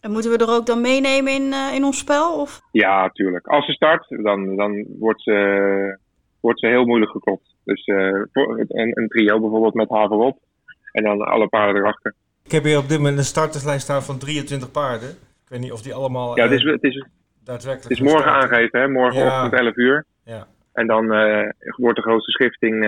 [0.00, 2.40] En moeten we er ook dan meenemen in, uh, in ons spel?
[2.40, 2.60] Of?
[2.72, 3.46] Ja, tuurlijk.
[3.46, 5.98] Als ze start, dan, dan wordt, ze,
[6.40, 7.54] wordt ze heel moeilijk geklopt.
[7.64, 7.96] Dus uh,
[8.32, 10.38] een, een, trio bijvoorbeeld met haar voorop.
[10.92, 12.14] En dan alle paarden erachter.
[12.44, 15.08] Ik heb hier op dit moment een starterslijst staan van 23 paarden.
[15.10, 17.04] Ik weet niet of die allemaal ja, het is, het is,
[17.44, 18.88] daadwerkelijk Het is morgen aangegeven, hè?
[18.88, 19.58] morgenochtend ja.
[19.58, 20.04] 11 uur.
[20.24, 20.46] Ja.
[20.72, 21.06] En dan
[21.76, 22.84] wordt de grootste schifting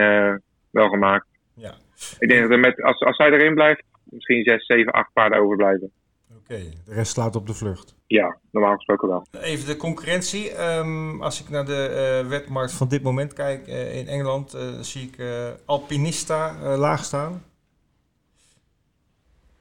[0.70, 1.26] wel gemaakt.
[1.54, 1.74] Ja.
[2.18, 5.38] Ik denk dat er met, als, als zij erin blijft, misschien 6, 7, 8 paarden
[5.38, 5.90] overblijven.
[6.30, 7.94] Oké, okay, de rest slaat op de vlucht.
[8.06, 9.26] Ja, normaal gesproken wel.
[9.40, 10.62] Even de concurrentie.
[10.62, 14.60] Um, als ik naar de uh, wetmarkt van dit moment kijk uh, in Engeland, uh,
[14.80, 15.24] zie ik
[15.64, 17.42] Alpinista laag staan.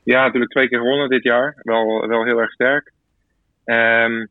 [0.03, 1.55] Ja, natuurlijk twee keer gewonnen dit jaar.
[1.61, 2.91] Wel, wel heel erg sterk.
[3.65, 4.29] Um,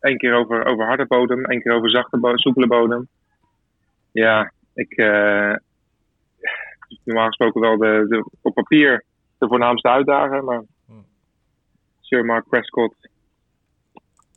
[0.00, 3.08] Eén keer over, over harde bodem, één keer over zachte, bo soepele bodem.
[4.12, 4.96] Ja, ik,
[7.04, 9.04] normaal gesproken wel de, de, op papier
[9.38, 10.44] de voornaamste uitdager.
[10.44, 11.04] Maar hmm.
[12.00, 13.08] Sir Mark Prescott,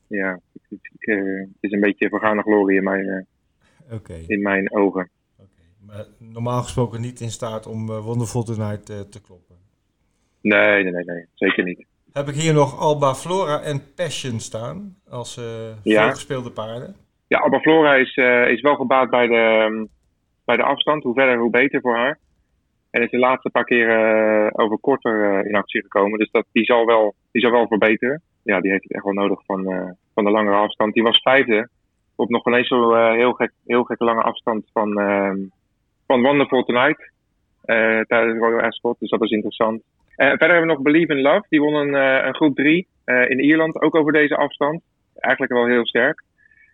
[0.08, 4.24] ja, het, uh, is een beetje vergane glorie in mijn, uh, okay.
[4.28, 5.10] in mijn ogen.
[5.36, 5.47] Okay.
[5.86, 9.56] Maar normaal gesproken niet in staat om Wonderful Tonight te kloppen?
[10.41, 11.86] Nee, nee, nee, nee, zeker niet.
[12.13, 15.39] Heb ik hier nog Alba Flora en Passion staan als
[15.84, 16.10] ja.
[16.10, 16.95] gespeelde paarden?
[17.28, 18.15] Ja, Alba Flora is,
[18.56, 19.89] is wel gebaat bij de, um,
[20.45, 21.04] bij de afstand.
[21.04, 22.19] Hoe verder, hoe beter voor haar.
[22.91, 26.19] En is de laatste paar keren uh, over korter uh, in actie gekomen.
[26.19, 28.21] Dus dat, die, zal wel, die zal wel verbeteren.
[28.43, 30.93] Ja, die heeft het echt wel nodig van, uh, van de langere afstand.
[30.93, 31.69] Die was vijfde
[32.15, 35.38] op nog ineens zo heel, gek, heel gekke lange afstand van, ehm,
[36.08, 37.12] van Wonderful Tonight.
[38.08, 39.00] tijdens Royal Ascot.
[39.00, 39.84] Dus dat is interessant.
[40.15, 41.45] Verder hebben we nog Believe in Love.
[41.50, 41.93] Die won een,
[42.28, 43.82] een groep 3 in Ierland.
[43.82, 44.82] Ook over deze afstand.
[45.15, 46.24] Eigenlijk wel heel sterk.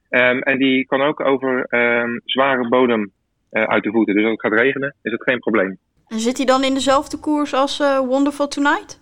[0.10, 3.12] Um, en die kan ook over um, zware bodem
[3.50, 4.16] uit de voeten.
[4.16, 5.78] Dus als het gaat regenen, is het geen probleem.
[6.08, 9.02] En zit hij dan in dezelfde koers als Wonderful Tonight?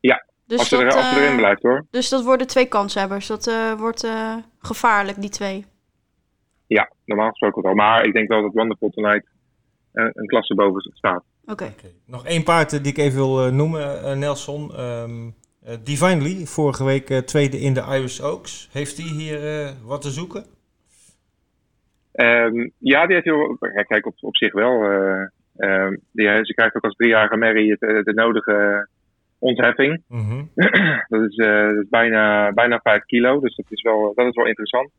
[0.00, 1.86] Ja, dus als, dat, er, als erin blijft hoor.
[1.90, 3.26] Dus dat worden twee kanshebbers.
[3.26, 4.08] Dat wordt
[4.58, 5.64] gevaarlijk, die twee.
[6.66, 7.74] Ja, normaal gesproken wel.
[7.74, 9.26] Maar ik denk wel dat Wonderful Tonight
[9.92, 11.24] een klasse boven staat.
[11.46, 11.52] Oké.
[11.52, 11.68] Okay.
[11.68, 11.94] Okay.
[12.06, 14.80] Nog één paard die ik even wil noemen, Nelson.
[14.80, 15.34] Um,
[15.84, 18.68] Divinely, vorige week tweede in de Irish Oaks.
[18.72, 20.44] Heeft hij hier wat te zoeken?
[22.12, 23.58] Um, ja, die heeft heel...
[23.86, 24.82] Kijk, op, op zich wel...
[25.56, 28.88] Uh, die, ze krijgt ook als driejarige Mary eh, de nodige
[29.38, 30.02] ontheffing.
[30.08, 30.50] Mm -hmm.
[31.08, 34.34] dat, is, uh, dat is bijna, bijna 5 kilo, dus dat is wel, dat is
[34.34, 34.90] wel interessant.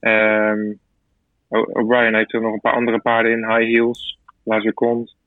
[0.00, 0.78] Um,
[1.48, 5.12] O'Brien heeft er nog een paar andere paarden in, High Heels, La Seconde.
[5.12, 5.19] Uh,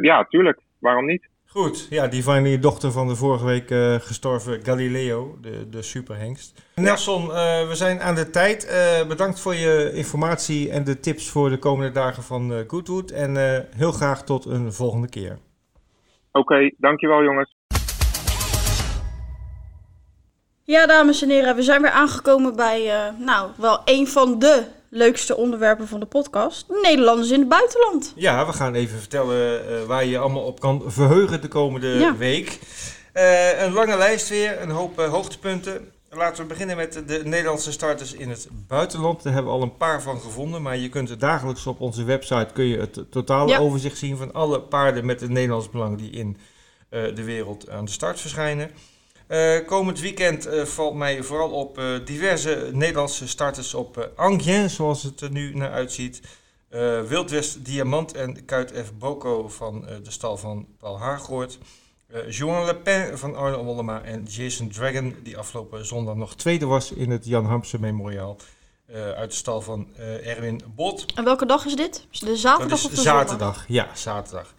[0.00, 1.28] ja, tuurlijk, waarom niet?
[1.56, 5.82] Goed, ja, die van die dochter van de vorige week uh, gestorven Galileo, de, de
[5.82, 6.62] superhengst.
[6.74, 8.66] Nelson, uh, we zijn aan de tijd.
[8.66, 13.10] Uh, bedankt voor je informatie en de tips voor de komende dagen van Goodwood.
[13.10, 13.36] En
[13.76, 15.38] heel graag tot een volgende keer.
[16.32, 17.54] Oké, okay, dankjewel jongens.
[20.62, 25.36] Ja, dames en heren, we zijn weer aangekomen bij, nou, wel een van de leukste
[25.36, 26.66] onderwerpen van de podcast.
[26.82, 28.12] Nederlanders in het buitenland.
[28.16, 32.16] Ja, we gaan even vertellen uh, waar je allemaal op kan verheugen de komende ja.
[32.16, 32.58] week.
[33.14, 35.90] Uh, een lange lijst weer, een hoop uh, hoogtepunten.
[36.10, 39.22] Laten we beginnen met de Nederlandse starters in het buitenland.
[39.22, 40.62] Daar hebben we al een paar van gevonden.
[40.62, 43.58] Maar je kunt dagelijks op onze website kun je het totale ja.
[43.58, 46.36] overzicht zien van alle paarden met een Nederlands belang die in
[46.90, 48.70] de wereld aan de start verschijnen.
[49.28, 55.02] Uh, komend weekend uh, valt mij vooral op uh, diverse Nederlandse starters op Angien, zoals
[55.02, 56.20] het er nu naar uitziet.
[57.08, 58.92] Wildwest Diamant en Kuit F.
[58.98, 61.58] Boko van de stal van Paul Haargoort.
[62.28, 66.92] Joan Le Pen van Arno Wollema en Jason Dragon, die afgelopen zondag nog tweede was
[66.92, 68.36] in het Jan Hamse Memoriaal.
[69.16, 69.88] uit de stal van
[70.24, 71.04] Erwin Bot.
[71.14, 72.06] En welke dag is dit?
[72.10, 73.54] Is de zaterdag of de zaterdag?
[73.54, 73.64] Zondag?
[73.68, 74.54] Ja, zaterdag.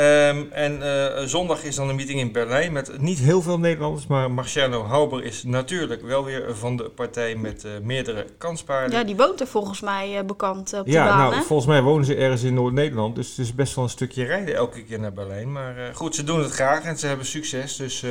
[0.00, 4.06] Um, en uh, zondag is dan een meeting in Berlijn met niet heel veel Nederlanders,
[4.06, 8.98] maar Marciano Hauber is natuurlijk wel weer van de partij met uh, meerdere kanspaarden.
[8.98, 11.42] Ja, die woont er volgens mij uh, bekend op de ja, baan, nou, hè?
[11.42, 14.54] volgens mij wonen ze ergens in Noord-Nederland, dus het is best wel een stukje rijden
[14.54, 15.52] elke keer naar Berlijn.
[15.52, 18.04] Maar goed, ze doen het graag en ze hebben succes, dus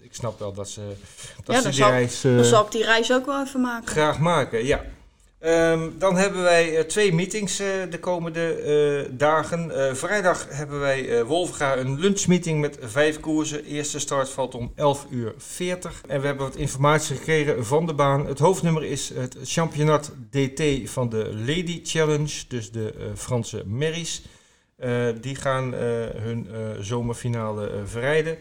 [0.00, 0.80] ik snap wel dat ze,
[1.44, 2.20] dat ja, ze die zal, reis...
[2.20, 3.88] dan zal ik die reis ook wel even maken.
[3.88, 4.80] Graag maken, ja.
[5.44, 8.62] Um, dan hebben wij uh, twee meetings uh, de komende
[9.08, 9.96] uh, dagen.
[9.96, 13.64] vrijdag hebben wij Wolfga een lunchmeeting met vijf koersen.
[13.64, 16.02] Eerste start valt om 11 uur 40.
[16.08, 18.26] En we hebben wat informatie gekregen van de baan.
[18.26, 24.22] Het hoofdnummer is het championat DT van de Lady Challenge, dus de Franse merries.
[25.20, 25.72] die gaan
[26.16, 26.48] hun
[26.80, 28.36] zomerfinale verrijden.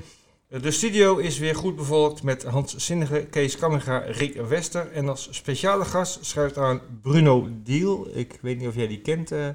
[0.60, 4.92] De studio is weer goed bevolkt met Hans Zinnige, Kees Kamminga, Rick Wester.
[4.92, 8.08] En als speciale gast schuift aan Bruno Diel.
[8.14, 9.48] Ik weet niet of jij die kent, uh,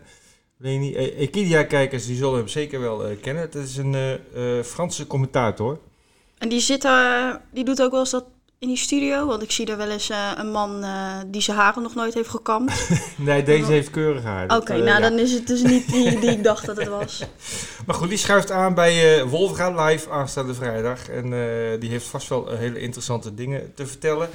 [0.56, 0.90] Leni.
[0.90, 3.42] Uh, Equidia-kijkers die zullen hem zeker wel uh, kennen.
[3.42, 5.78] Het is een uh, Franse commentator.
[6.38, 6.88] En die, zit,
[7.50, 8.26] die doet ook wel eens dat
[8.58, 9.26] in die studio?
[9.26, 12.14] Want ik zie er wel eens uh, een man uh, die zijn haren nog nooit
[12.14, 12.88] heeft gekamd.
[13.16, 14.44] nee, deze heeft keurig haar.
[14.44, 15.08] Oké, okay, uh, nou ja.
[15.08, 17.22] dan is het dus niet die, die ik dacht dat het was.
[17.86, 21.08] maar goed, die schuift aan bij Wolfga live aanstaande vrijdag.
[21.08, 21.30] En
[21.80, 24.28] die heeft vast wel hele interessante dingen te vertellen.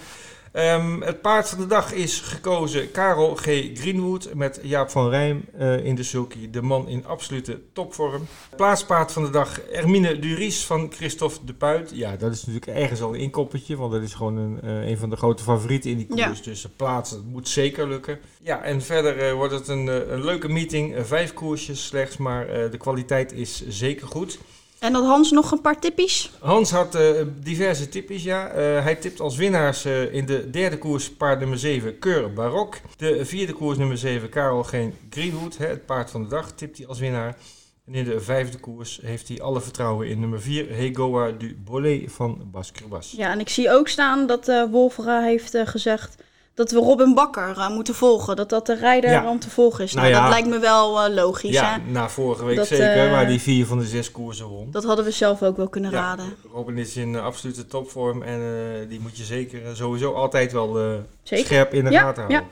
[0.54, 3.44] Um, het paard van de dag is gekozen Karel G.
[3.74, 6.50] Greenwood met Jaap van Rijn uh, in de sulky.
[6.50, 8.28] De man in absolute topvorm.
[8.56, 11.92] Plaatspaard van de dag Ermine Duries van Christophe de Puit.
[11.94, 14.98] Ja, dat is natuurlijk ergens al een inkoppertje, want dat is gewoon een, uh, een
[14.98, 16.38] van de grote favorieten in die koers.
[16.38, 16.44] Ja.
[16.44, 18.20] Dus plaatsen, dat moet zeker lukken.
[18.42, 20.96] Ja, en verder uh, wordt het een, een leuke meeting.
[21.00, 24.40] vijf koersjes slechts, maar de kwaliteit is zeker goed.
[24.82, 26.32] En had Hans nog een paar tippies?
[26.40, 28.48] Hans had uh, diverse tippies, ja.
[28.50, 32.78] Uh, hij tipt als winnaars uh, in de derde koers paard nummer 7 Keur Barok.
[32.98, 36.78] De vierde koers nummer 7 Karel Geen Greenwood, hè, het paard van de dag, tipt
[36.78, 37.38] hij als winnaar.
[37.86, 42.12] En in de vijfde koers heeft hij alle vertrouwen in nummer 4 Hegoa du Bollet
[42.12, 43.14] van Bas Kerbas.
[43.18, 46.16] Ja, en ik zie ook staan dat Wolfera heeft gezegd
[46.54, 48.36] dat we Robin Bakker uh, moeten volgen.
[48.36, 49.30] Dat dat de rijder ja.
[49.30, 49.94] om te volgen is.
[49.94, 51.52] Nou, nou ja, dat lijkt me wel uh, logisch.
[51.52, 51.92] Ja, hè?
[51.92, 54.72] na vorige week dat, zeker, uh, waar die vier van de zes koersen won.
[54.72, 56.36] Dat hadden we zelf ook wel kunnen ja, raden.
[56.54, 58.42] Robin is in absolute topvorm en
[58.90, 60.78] die moet je zeker sowieso altijd wel
[61.24, 62.50] scherp in de gaten houden.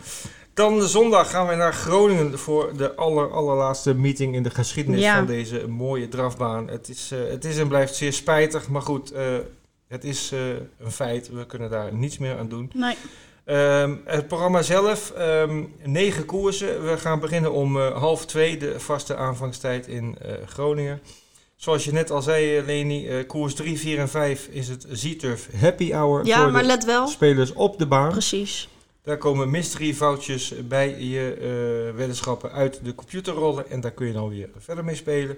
[0.54, 5.08] Dan de zondag gaan we naar Groningen voor de aller, allerlaatste meeting in de geschiedenis
[5.10, 6.70] van deze mooie drafbaan.
[6.70, 9.14] Het is, het is en blijft zeer spijtig, maar goed,
[9.88, 10.32] het is
[10.80, 11.30] een feit.
[11.30, 12.72] We kunnen daar niets meer aan doen.
[12.74, 12.96] Nee.
[13.50, 16.86] Um, het programma zelf, um, negen koersen.
[16.86, 21.02] We gaan beginnen om uh, half twee, de vaste aanvangstijd in uh, Groningen.
[21.56, 25.50] Zoals je net al zei, Leni, uh, koers 3, 4 en 5 is het Z-Turf
[25.56, 27.08] Happy Hour ja, voor maar de let wel.
[27.08, 28.12] spelers op de baan.
[28.12, 28.70] Precies.
[29.04, 34.14] Daar komen mystery foutjes bij je weddenschappen uit de computer rollen en daar kun je
[34.14, 35.38] dan weer verder mee spelen.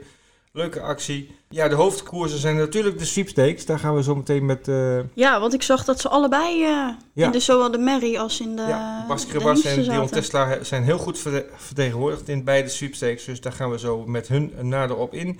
[0.53, 1.35] Leuke actie.
[1.49, 3.65] Ja, de hoofdkoersen zijn natuurlijk de sweepstakes.
[3.65, 4.67] Daar gaan we zo meteen met...
[4.67, 4.99] Uh...
[5.13, 6.67] Ja, want ik zag dat ze allebei uh,
[7.13, 7.25] ja.
[7.25, 10.83] in de, zowel de Merry als in de Ja, Bas Krebas en Dion Tesla zijn
[10.83, 11.19] heel goed
[11.55, 13.25] vertegenwoordigd in beide sweepstakes.
[13.25, 15.39] Dus daar gaan we zo met hun nader op in.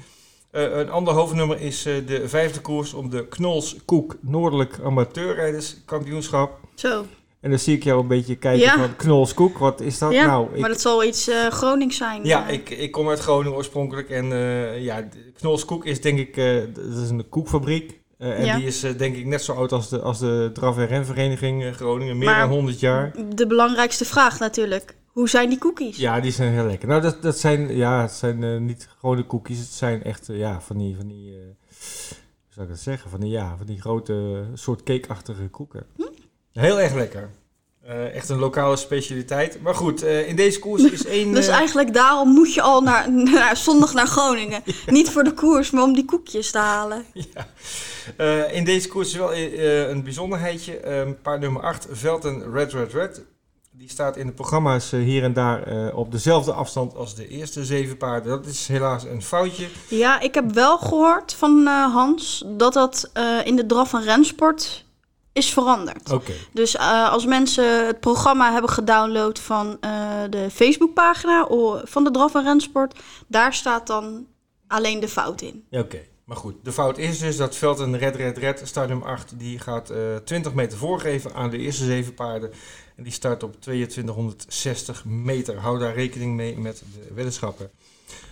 [0.51, 6.59] Uh, een ander hoofdnummer is de vijfde koers om de Knols Koek Noordelijk Amateurrijderskampioenschap.
[6.75, 7.05] Zo.
[7.41, 8.77] En dan zie ik jou een beetje kijken Ja.
[8.77, 10.53] van Knolskoek, wat is dat Ja, nou?
[10.53, 12.23] Ik, maar dat zal iets eh Gronings zijn.
[12.25, 12.53] ja, eh.
[12.53, 16.35] ik, ik kom uit Groningen oorspronkelijk en eh ja, Knolskoek is denk ik,
[16.75, 17.99] dat is een koekfabriek.
[18.17, 18.55] En Ja.
[18.57, 22.17] die is denk ik net zo oud als de, als de draf- en renvereniging Groningen,
[22.17, 23.13] meer Maar- dan 100 jaar.
[23.35, 24.95] De belangrijkste vraag natuurlijk.
[25.07, 25.97] Hoe zijn die cookies?
[25.97, 26.87] Ja, die zijn heel lekker.
[26.87, 30.77] Nou, dat, dat zijn, ja, het zijn niet gewone koekjes, het zijn echt, ja, van
[30.77, 34.83] die, van die hoe zou ik dat zeggen, van die, ja, van die grote soort
[34.83, 35.85] cakeachtige koeken.
[35.95, 36.03] Hm?
[36.53, 37.29] Heel erg lekker.
[37.81, 39.61] Eh, echt een lokale specialiteit.
[39.61, 41.31] Maar goed, eh, in deze koers is één...
[41.35, 44.63] Dus eh, eigenlijk daarom moet je al naar, naar zondag naar Groningen.
[44.85, 47.05] Niet voor de koers, maar om die koekjes te halen.
[48.17, 48.45] Ja.
[48.45, 50.77] In deze koers is wel een bijzonderheidje.
[50.77, 53.21] Eh, paard nummer 8, Velten Red Red Red.
[53.71, 57.97] Die staat in de programma's hier en daar op dezelfde afstand als de eerste zeven
[57.97, 58.31] paarden.
[58.31, 59.67] Dat is helaas een foutje.
[59.87, 63.11] Ja, ik heb wel gehoord van Hans dat dat
[63.43, 64.85] in de draf en rensport
[65.33, 66.11] is veranderd.
[66.53, 69.91] Dus eh, als mensen het programma hebben gedownload van eh,
[70.29, 71.47] de Facebookpagina
[71.83, 74.27] van de draf en rensport, daar staat dan
[74.67, 75.65] alleen de fout in.
[75.69, 76.55] Ja, Oké, maar goed.
[76.63, 80.15] De fout is dus dat Velten Red Red Red, start nummer 8, die gaat eh
[80.15, 82.51] 20 meter voorgeven aan de eerste zeven paarden.
[82.95, 85.57] En die start op 2260 meter.
[85.57, 87.71] Hou daar rekening mee met de weddenschappen.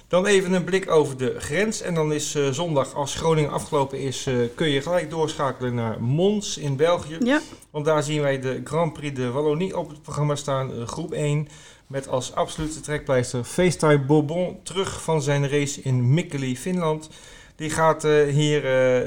[0.09, 1.81] Dan even een blik over de grens.
[1.81, 6.03] En dan is eh, zondag, als Groningen afgelopen is, eh, kun je gelijk doorschakelen naar
[6.03, 7.17] Mons in België.
[7.23, 7.41] Ja,
[7.71, 11.13] Want daar zien wij de Grand Prix de Wallonie op het programma staan, eh, groep
[11.13, 11.47] 1.
[11.87, 17.09] Met als absolute trekpleister FaceTime Bourbon terug van zijn race in Mikkeli, Finland.
[17.55, 18.61] Die gaat hier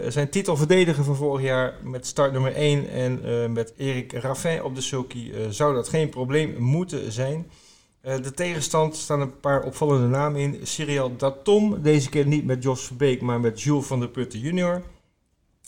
[0.09, 2.91] zijn titel verdedigen van vorig jaar met start nummer 1.
[2.91, 7.51] En met Erik Raffin op de sulky zou dat geen probleem moeten zijn.
[8.03, 10.61] Eh, de tegenstand staan een paar opvallende namen in.
[10.63, 14.83] Cyril Datom, deze keer niet met Jos Verbeek, maar met Jules van der Putten junior.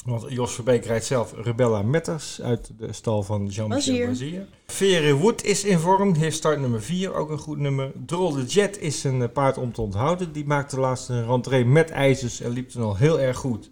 [0.04, 4.46] Want Jos Verbeek rijdt zelf Rebella Metters uit de stal van Jean-Michel Bazier.
[4.66, 7.92] Vere Wood is in vorm, heeft start nummer 4, ook een goed nummer.
[8.06, 10.32] Drol de Jet is een eh, paard om te onthouden.
[10.32, 13.70] Die maakte laatst een rentree met ijzers en liep toen al heel erg goed.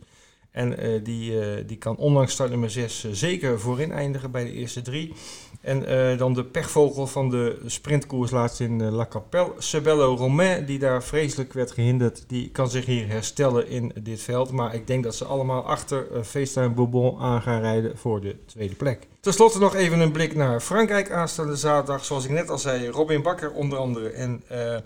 [0.52, 1.34] En die,
[1.64, 5.12] die kan ondanks start nummer 6 zeker voorin eindigen bij de eerste drie.
[5.60, 11.02] En dan de pechvogel van de sprintkoers laatst in La Capelle, Sabello Romain, die daar
[11.02, 12.24] vreselijk werd gehinderd.
[12.26, 14.50] Die kan zich hier herstellen in dit veld.
[14.50, 18.74] Maar ik denk dat ze allemaal achter FaceTime Bourbon aan gaan rijden voor de tweede
[18.74, 19.06] plek.
[19.20, 22.04] Ten slotte nog even een blik naar Frankrijk aanstaande zaterdag.
[22.04, 24.76] Zoals ik net al zei, Robin Bakker onder andere en uh, uh,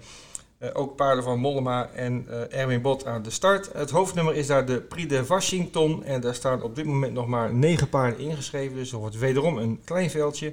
[0.72, 3.70] ook paarden van Mollema en uh, Erwin Bot aan de start.
[3.72, 7.26] Het hoofdnummer is daar de Prix de Washington en daar staan op dit moment nog
[7.26, 8.76] maar negen paarden ingeschreven.
[8.76, 10.52] Dus er wordt wederom een klein veldje.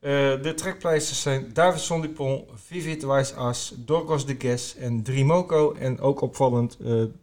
[0.00, 0.10] Uh,
[0.42, 3.34] de trekpleisters zijn Davidson Dupont, Vivid Wise
[3.76, 5.72] Dorcos de Guess en Drimoco.
[5.72, 6.76] En ook opvallend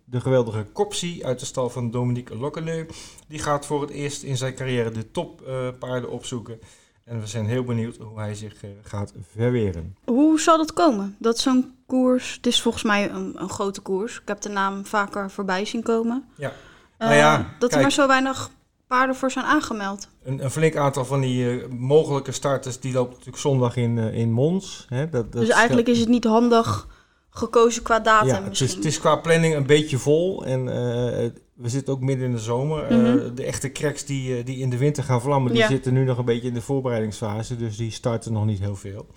[0.06, 2.86] de geweldige Copsy uit de stal van Dominique Lockeneu.
[3.28, 6.60] Die gaat voor het eerst in zijn carrière de toppaarden opzoeken.
[7.08, 9.96] En we zijn heel benieuwd hoe hij zich gaat verweren.
[10.06, 11.16] Hoe zal dat komen?
[11.20, 14.16] Dat zo'n koers, het is volgens mij een, een, grote koers.
[14.16, 16.24] Ik heb de naam vaker voorbij zien komen.
[16.36, 16.54] Ja.
[16.98, 18.50] Nou ja, dat kijk, er maar zo weinig
[18.88, 20.08] paarden voor zijn aangemeld.
[20.24, 24.18] Een, een flink aantal van die uh, mogelijke starters die loopt natuurlijk zondag in, uh,
[24.18, 24.86] in Mons.
[24.90, 25.10] Hè?
[25.10, 26.88] Dat, dat dus eigenlijk is het niet handig
[27.30, 30.46] gekozen qua datum ja, het is, het is, qua planning een beetje vol.
[30.46, 32.94] En uh, we zitten ook midden in de zomer.
[32.94, 33.36] Mm -hmm.
[33.36, 35.68] de echte cracks die, die in de winter gaan vlammen, die ja.
[35.68, 37.56] zitten nu nog een beetje in de voorbereidingsfase.
[37.56, 39.08] Dus die starten nog niet heel veel.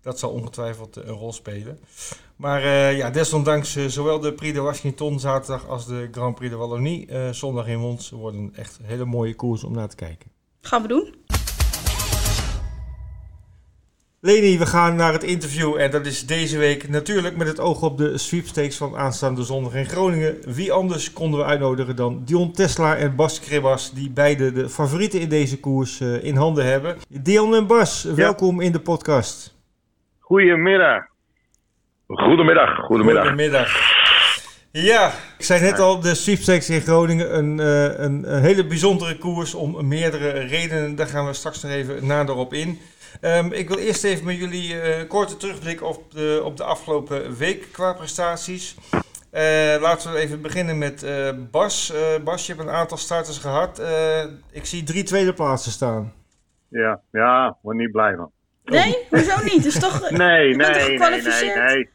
[0.00, 1.78] Dat zal ongetwijfeld een rol spelen.
[2.36, 6.50] Maar uh, ja, desondanks uh, zowel de Prix de Washington zaterdag als de Grand Prix
[6.50, 10.30] de Wallonie zondag in Mons worden echt hele mooie koers om naar te kijken.
[10.60, 11.14] Gaan we doen.
[14.20, 17.82] Leni, we gaan naar het interview en dat is deze week natuurlijk met het oog
[17.82, 20.36] op de sweepstakes van aanstaande zondag in Groningen.
[20.54, 25.20] Wie anders konden we uitnodigen dan Dion Tesla en Bas Kribas, die beide de favorieten
[25.20, 26.96] in deze koers in handen hebben.
[27.08, 28.14] Dion en Bas, ja.
[28.14, 29.56] welkom in de podcast.
[30.18, 31.02] Goedemiddag.
[32.06, 32.76] Goedemiddag.
[32.86, 33.22] Goedemiddag.
[33.22, 33.96] Goedemiddag.
[34.70, 39.18] Ja, ik zei net al, de sweepstakes in Groningen, een, uh, een, een, hele bijzondere
[39.18, 40.94] koers om meerdere redenen.
[40.94, 42.78] Daar gaan we straks nog even nader op in.
[43.22, 47.36] Um, ik wil eerst even met jullie uh, korte terugblik op de, op de afgelopen
[47.36, 48.76] week qua prestaties.
[49.32, 51.06] Uh, laten we even beginnen met
[51.50, 51.92] Bas.
[52.24, 53.82] Bas, je hebt een aantal starters gehad.
[54.52, 56.12] ik zie drie tweede plaatsen staan.
[56.68, 58.30] Ja, ja, word niet blij van.
[58.64, 59.06] Nee?
[59.10, 59.64] Hoezo niet?
[59.64, 61.88] Is toch, nee, nee, nee, nee, nee.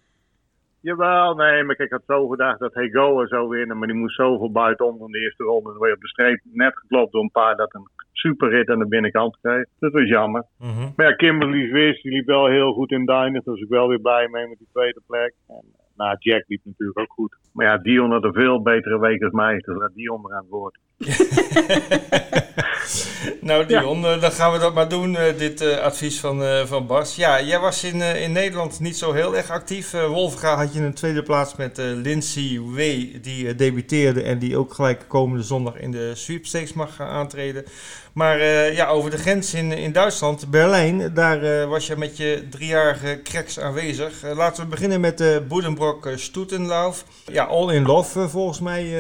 [0.80, 3.98] Jawel, nee, maar kijk, ik had zo gedacht dat hij Goa zou winnen, maar die
[3.98, 5.72] moest zoveel buitenom van de eerste ronde.
[5.72, 8.88] En weer op de streep net geklopt door een paar dat een superrit aan de
[8.88, 9.66] binnenkant kreeg.
[9.80, 10.46] Dat was jammer.
[10.60, 10.94] Mm -hmm.
[10.96, 13.42] Maar ja, Kimberly Swiss, die liep wel heel goed in Duinen.
[13.44, 15.34] Daar was ik wel weer blij mee met die tweede plek.
[15.48, 15.64] En,
[15.96, 17.38] nou, Jack liep natuurlijk ook goed.
[17.54, 19.54] Maar ja, Dion had een veel betere week als mij.
[19.58, 20.80] Dus laat Dion er aan het woord.
[23.42, 24.16] nou Dion, ja.
[24.16, 27.16] uh, dan gaan we dat maar doen, uh, dit uh, advies van, van Bas.
[27.16, 29.92] Ja, jij was in, in Nederland niet zo heel erg actief.
[29.92, 32.78] Wolfga had je een tweede plaats met Lindsay W,
[33.22, 37.66] die debuteerde en die ook gelijk komende zondag in de sweepstakes mag gaan aantreden.
[38.14, 43.20] Maar ja, over de grens in, in Duitsland, Berlijn, daar was je met je driejarige
[43.24, 44.14] cracks aanwezig.
[44.36, 47.06] laten we beginnen met de Boedenbrock Stoetenlauf.
[47.32, 48.92] Ja, all in love volgens mij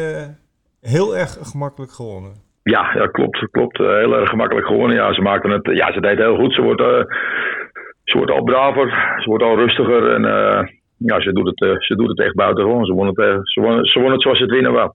[0.83, 2.33] heel erg gemakkelijk gewonnen.
[2.63, 3.47] Ja, ja klopt.
[3.51, 3.79] klopt.
[3.79, 4.95] Uh, heel erg gemakkelijk gewonnen.
[4.95, 5.65] Ja, ze maakten het.
[5.65, 6.53] Ja, ze deed heel goed.
[6.53, 7.03] Ze wordt, uh,
[8.03, 8.89] ze wordt al braver.
[9.19, 10.13] Ze wordt al rustiger.
[10.13, 10.67] En uh,
[10.97, 12.85] ja, ze doet het, ze doet het echt buitengewoon.
[12.85, 14.91] Ze won het, ze, won, ze won het zoals ze het winnen wou.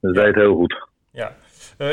[0.00, 0.88] Ze deed heel goed.
[1.10, 1.32] Ja.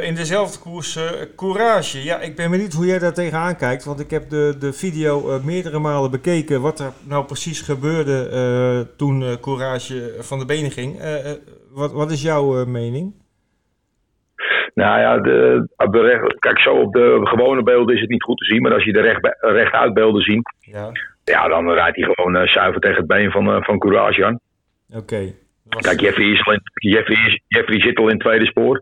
[0.01, 0.99] in dezelfde koers,
[1.35, 2.03] Courage.
[2.03, 3.85] Ja, ik ben benieuwd hoe jij daar tegenaan kijkt.
[3.85, 6.61] Want ik heb de, de video meerdere malen bekeken.
[6.61, 11.01] Wat er nou precies gebeurde toen Courage van de benen ging.
[11.71, 13.13] wat, wat is jouw mening?
[14.73, 18.23] Nou ja, de, op de recht, kijk, zo op de gewone beelden is het niet
[18.23, 18.61] goed te zien.
[18.61, 20.91] Maar als je de recht, rechtuitbeelden ziet, ja.
[21.23, 24.39] ja, dan rijdt hij gewoon uh, zuiver tegen het been van, uh, van Courage aan.
[24.89, 24.99] Oké.
[24.99, 25.35] Okay.
[25.69, 28.81] Kijk, Jeffrey, is al in, Jeffrey, Jeffrey zit al in het tweede spoor.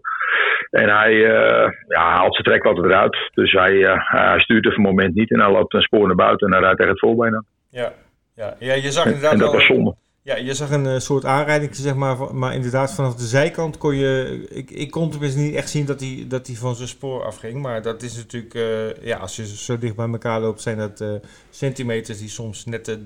[0.70, 3.30] En hij, uh, ja, haalt zijn trek altijd eruit.
[3.34, 5.32] Dus hij, hij stuurt het moment niet.
[5.32, 7.46] En hij loopt een spoor naar buiten en hij rijdt tegen het voorbeen aan.
[7.70, 7.94] Ja,
[8.36, 8.56] ja.
[8.60, 9.96] ja je zag inderdaad en dat was zonde.
[10.28, 13.96] Ja, je zag een uh, soort aanrijding, zeg maar, maar inderdaad vanaf de zijkant kon
[13.96, 14.46] je...
[14.50, 17.82] Ik, ik kon tenminste niet echt zien dat hij dat van zijn spoor afging, maar
[17.82, 18.54] dat is natuurlijk...
[18.54, 21.10] Uh, ja, als je zo dicht bij elkaar loopt, zijn dat uh,
[21.50, 22.98] centimeters die soms net de...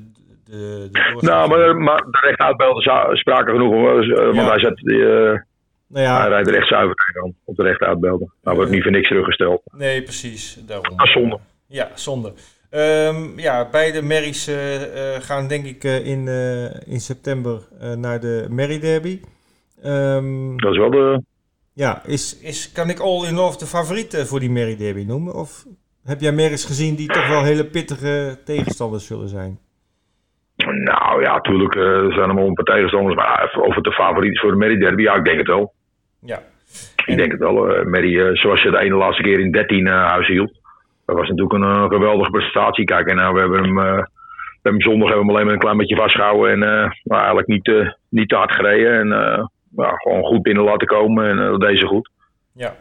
[0.45, 3.93] de, de nou, maar, maar de rechtuitbeelden spraken genoeg, hoor.
[4.15, 4.49] want ja.
[4.49, 4.81] hij, zet,
[5.87, 6.19] nou ja.
[6.19, 8.33] hij rijdt er echt zuiver dan op de rechtuitbeelden.
[8.43, 9.61] Nou wordt niet voor niks teruggesteld.
[9.71, 10.59] Nee, precies.
[10.65, 11.01] Daarom.
[11.01, 11.39] Is zonde.
[11.67, 12.33] Ja, zonde.
[12.73, 16.27] Um, ja, beide merries uh, uh, gaan denk ik uh, in,
[16.85, 17.61] in september
[17.97, 19.19] naar de Merry Derby.
[19.85, 21.23] Um, dat is wel de...
[21.73, 25.33] Ja, is, is, kan ik All in Love de favoriet voor die Merry Derby noemen?
[25.33, 25.65] Of
[26.03, 29.59] heb jij merries gezien die toch wel hele pittige tegenstanders zullen zijn?
[30.65, 31.73] Nou ja, natuurlijk
[32.13, 33.15] zijn er wel een paar tegenstanders.
[33.15, 35.73] Maar of het de favoriet is voor de Merry Derby, ja, ik denk het wel.
[36.21, 36.39] Ja.
[37.05, 37.79] Ik denk het wel.
[37.79, 40.60] Uh, Mary, zoals je de ene laatste keer in 13 huis hield.
[41.11, 42.85] Dat was natuurlijk een geweldige prestatie.
[42.85, 44.07] Kijk, en nou, we hebben hem, we
[44.61, 46.51] hebben zondag hebben we hem alleen maar een klein beetje vastgehouden.
[46.51, 46.59] En
[47.03, 48.99] maar eigenlijk niet, niet te hard gereden.
[48.99, 49.07] En
[49.69, 51.29] nou, gewoon goed binnen laten komen.
[51.29, 52.09] En dat deed ze goed.
[52.53, 52.75] Ja.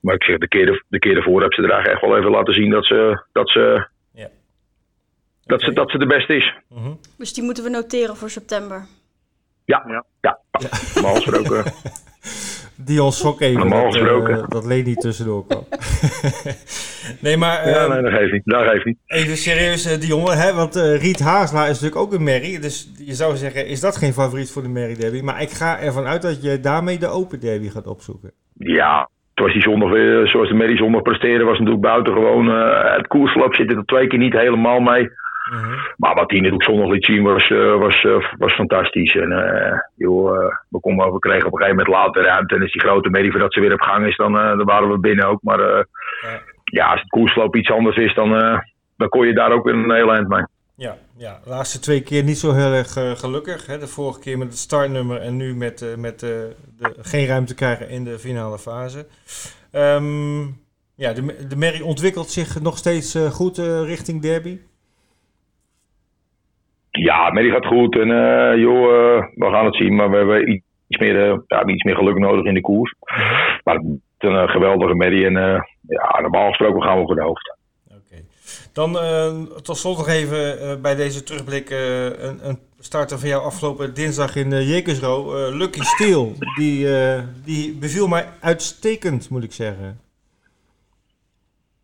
[0.00, 2.18] Maar ik zeg, de keer, de, de keer ervoor hebben ze er eigenlijk echt wel
[2.18, 4.28] even laten zien dat ze, dat ze, ja.
[5.42, 6.54] dat ze, dat ze de beste is.
[6.68, 6.98] Mm -hmm.
[7.18, 8.86] Dus die moeten we noteren voor september.
[9.64, 10.04] Ja, ja.
[10.20, 10.38] ja.
[10.50, 10.68] ja.
[10.94, 11.22] Normaal
[12.76, 12.94] gesproken.
[12.94, 14.36] Dion schrok even Normaal dat, gesproken.
[14.36, 15.64] uh, dat Leni tussendoor kwam.
[17.24, 17.68] nee, maar...
[17.68, 18.42] ja, uh, nee, dat geeft niet.
[18.44, 18.98] Dat geeft niet.
[19.06, 20.30] Even serieus, uh, Dion.
[20.30, 20.54] Hè?
[20.54, 22.58] Want Riet Haasla is natuurlijk ook een merrie.
[22.58, 25.20] Dus je zou zeggen, is dat geen favoriet voor de merrie derby?
[25.20, 28.32] Maar ik ga ervan uit dat je daarmee de open derby gaat opzoeken.
[28.58, 29.90] Ja, zoals die zondag
[30.28, 32.46] zoals de Merrie zondag presteren, was natuurlijk buitengewoon.
[32.48, 35.10] Uh, het koersloop zit er twee keer niet helemaal mee.
[35.50, 35.78] -hmm.
[35.96, 39.14] Maar wat hij natuurlijk zondag liet zien was, uh, was, uh, was fantastisch.
[39.14, 42.54] En uh, joh, we, konden, we kregen op een gegeven moment later ruimte.
[42.54, 44.98] En als die grote Merrie voordat ze weer op gang is, dan, dan waren we
[44.98, 45.42] binnen ook.
[45.42, 45.86] Maar ja.
[46.64, 46.86] ja.
[46.86, 48.30] als het koersloop iets anders is, dan,
[48.96, 50.44] dan kon je daar ook weer een heel eind mee.
[50.76, 53.66] Ja, ja, de laatste twee keer niet zo heel erg uh, gelukkig.
[53.66, 53.78] Hè?
[53.78, 56.30] De vorige keer met het startnummer en nu met, uh, met uh,
[56.78, 59.06] de, geen ruimte krijgen in de finale fase.
[59.72, 60.62] Um,
[60.94, 64.58] ja, de, de Merrie ontwikkelt zich nog steeds goed richting derby.
[66.98, 68.08] Ja, Merrie gaat goed en
[68.58, 69.94] joh, we gaan het zien.
[69.94, 72.94] Maar we hebben iets meer, ja, iets meer geluk nodig in de koers.
[73.64, 75.32] Maar het is een geweldige Merrie en
[75.88, 77.56] ja, normaal gesproken gaan we voor de hoofd.
[78.72, 83.28] Dan uh, tot slot nog even uh, bij deze terugblik uh, een, een starter van
[83.28, 85.32] jou afgelopen dinsdag in uh, Jekersro.
[85.56, 86.86] Lucky Steel, die,
[87.44, 90.00] die beviel mij uitstekend, moet ik zeggen.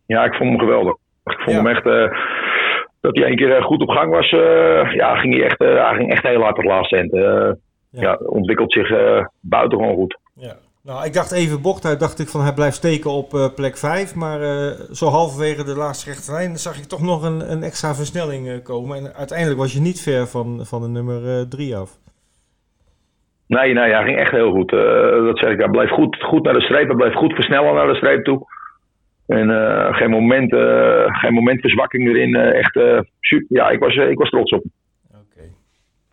[0.07, 0.95] Ja, ik vond hem geweldig.
[1.25, 1.63] Ik vond Ja.
[1.63, 1.85] hem echt,
[3.01, 4.31] dat hij één keer goed op gang was,
[4.95, 7.11] ja, ging hij, echt, hij ging echt heel hard het laatste cent.
[7.13, 7.57] Ja.
[7.91, 8.15] ja.
[8.15, 8.89] ontwikkelt zich
[9.41, 10.19] buitengewoon goed.
[10.35, 10.57] Ja.
[10.83, 13.77] Nou, ik dacht even bocht uit, dacht ik van hij blijft steken op uh, plek
[13.77, 14.15] 5.
[14.15, 17.95] Maar uh, zo halverwege de laatste rechte lijn zag ik toch nog een, een extra
[17.95, 18.97] versnelling uh, komen.
[18.97, 21.91] En uiteindelijk was je niet ver van, van de nummer 3 af.
[23.47, 24.71] Nee, nee, hij ging echt heel goed.
[25.29, 26.87] dat zeg ik, hij bleef goed, goed naar de streep.
[26.87, 28.47] Hij bleef goed versnellen naar de streep toe.
[29.31, 29.49] En
[29.95, 30.55] geen, moment,
[31.21, 32.35] geen moment verzwakking erin.
[32.35, 32.75] echt,
[33.21, 33.47] super.
[33.49, 34.65] Ja, ik was, ik was trots op.
[35.09, 35.51] Oké, okay.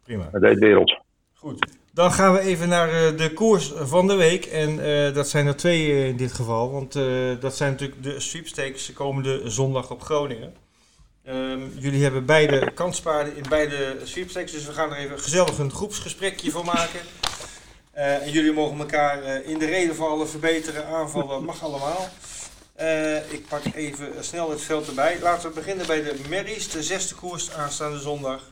[0.03, 0.27] prima.
[0.31, 1.01] Hij deed werelds.
[1.33, 1.77] Goed.
[1.93, 4.45] Dan gaan we even naar de koers van de week.
[4.45, 6.71] En uh, dat zijn er twee in dit geval.
[6.71, 6.93] Want
[7.41, 10.53] dat zijn natuurlijk de sweepstakes komende zondag op Groningen.
[11.29, 14.51] Um, jullie hebben beide kanspaarden in beide sweepstakes.
[14.51, 16.99] Dus we gaan er even gezellig een groepsgesprekje van maken.
[17.91, 21.29] en jullie mogen elkaar in de reden vallen, verbeteren, aanvallen.
[21.29, 22.09] Dat mag allemaal.
[23.29, 25.19] Ik pak even snel het veld erbij.
[25.21, 26.69] Laten we beginnen bij de Merries.
[26.69, 28.43] De zesde koers aanstaande zondag.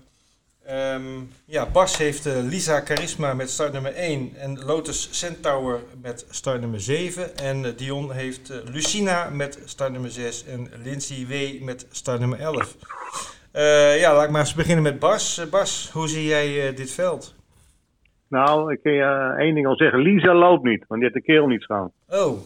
[0.70, 6.82] Um, ja, Bas heeft uh, Lisa Charisma met startnummer 1 en Lotus Centaur met startnummer
[6.82, 7.38] 7.
[7.38, 12.76] En uh, Dion heeft uh, Lucina met startnummer 6 en Lindsay W met startnummer 11.
[14.00, 15.50] ja, laat ik maar eens beginnen met Bas.
[15.50, 17.36] Bas, hoe zie jij dit veld?
[18.30, 20.00] Nou, ik kan je één ding al zeggen.
[20.00, 21.92] Lisa loopt niet, want die heeft de kerel niet staan.
[22.10, 22.38] Oh.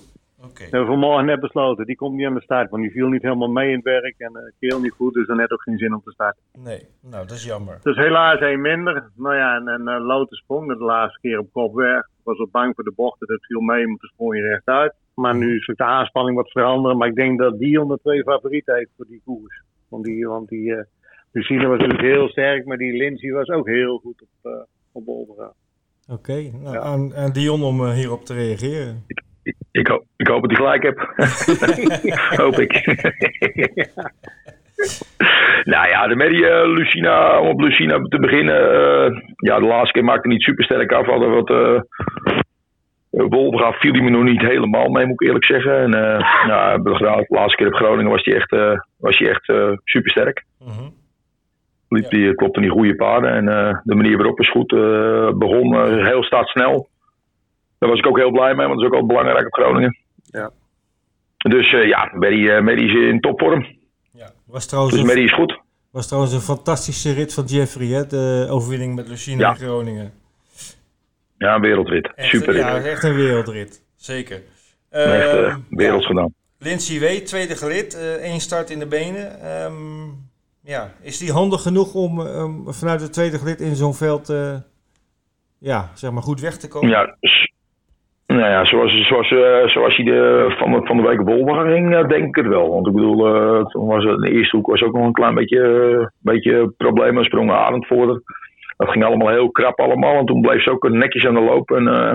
[0.42, 0.70] Okay.
[0.70, 1.86] We hebben vanmorgen net besloten.
[1.86, 4.16] Die komt niet aan de start, want die viel niet helemaal mee in het werk.
[4.18, 6.42] En de kerel niet goed, dus er net ook geen zin om te starten.
[6.64, 7.80] Nee, nou dat is jammer.
[7.84, 9.10] Dus helaas één minder.
[9.16, 12.08] Nou ja, en, en uh, Lotte sprong de laatste keer op kop weg.
[12.24, 14.94] Was op bang voor de bochten, dat viel mee, maar toen sprong je rechtuit.
[15.14, 16.98] Maar nu is de aanspanning wat veranderen.
[16.98, 19.64] Maar ik denk dat Dion de twee favorieten heeft voor die koers.
[19.90, 20.84] Want die, want die uh,
[21.32, 24.62] Lucine was natuurlijk heel sterk, maar die Lindsay was ook heel goed op, uh,
[24.92, 25.08] op.
[25.08, 25.54] Oké,
[26.08, 26.52] okay.
[26.62, 26.82] nou, ja.
[26.82, 29.04] aan, aan Dion om hierop te reageren.
[29.08, 30.98] Ik, ik, ik, hoop, ik hoop dat hij gelijk heb.
[32.44, 32.72] hoop ik.
[35.64, 38.62] nou ja, de Mary uh, Lucina, om op Lucina te beginnen.
[38.62, 41.06] Uh, ja, de laatste keer maakte niet super sterk af.
[41.06, 41.50] Hadden wat.
[41.50, 41.80] Uh,
[43.80, 45.78] viel hij me nog niet helemaal mee, moet ik eerlijk zeggen.
[45.78, 45.92] En
[46.48, 48.52] ja, de laatste keer op Groningen was hij echt,
[48.98, 49.46] was hij echt
[49.84, 50.44] super sterk.
[50.60, 50.94] Mm -hmm.
[51.90, 52.10] Liep ja.
[52.10, 53.46] die, klopte die goede paarden en
[53.84, 54.68] de manier waarop is goed.
[55.38, 56.89] begon heel startsnel.
[57.80, 59.98] Daar was ik ook heel blij mee, want dat is ook al belangrijk op Groningen.
[60.22, 60.52] Ja.
[61.38, 63.66] Dus uh, ja, Mary, uh, Mary is in topvorm.
[64.12, 65.60] Ja, was trouwens dus Mary is goed.
[65.92, 68.08] was trouwens een fantastische rit van Jeffrey, hè?
[68.08, 69.50] de overwinning met Lucine Ja.
[69.50, 70.14] in Groningen.
[71.38, 72.12] Ja, een wereldrit.
[72.16, 72.62] Echt, Super rit.
[72.62, 73.84] Ja, echt een wereldrit.
[73.96, 74.36] Zeker.
[74.90, 76.10] Echt Ehm, uh, werelds ja.
[76.10, 76.34] gedaan.
[76.58, 79.42] Lindsay W, tweede gelid, eh, één start in de benen.
[79.42, 80.08] Ehm,
[80.64, 84.56] ja, is die handig genoeg om um, vanuit het tweede gelid in zo'n veld eh,
[85.58, 86.90] ja, zeg maar goed weg te komen?
[86.90, 87.16] Ja,
[88.38, 92.08] nou ja, zoals, zoals, eh, zoals hij de, van, de- van de week op ging,
[92.08, 92.70] denk ik het wel.
[92.70, 95.12] Want ik bedoel, eh, toen was het, in de eerste hoek was ook nog een
[95.14, 97.24] klein beetje, eh, beetje problemen.
[97.24, 98.22] Sprongen Arend voor.
[98.78, 100.18] Dat ging allemaal heel krap allemaal.
[100.18, 101.72] En toen bleef ze ook netjes aan de loop.
[101.72, 102.14] En, eh,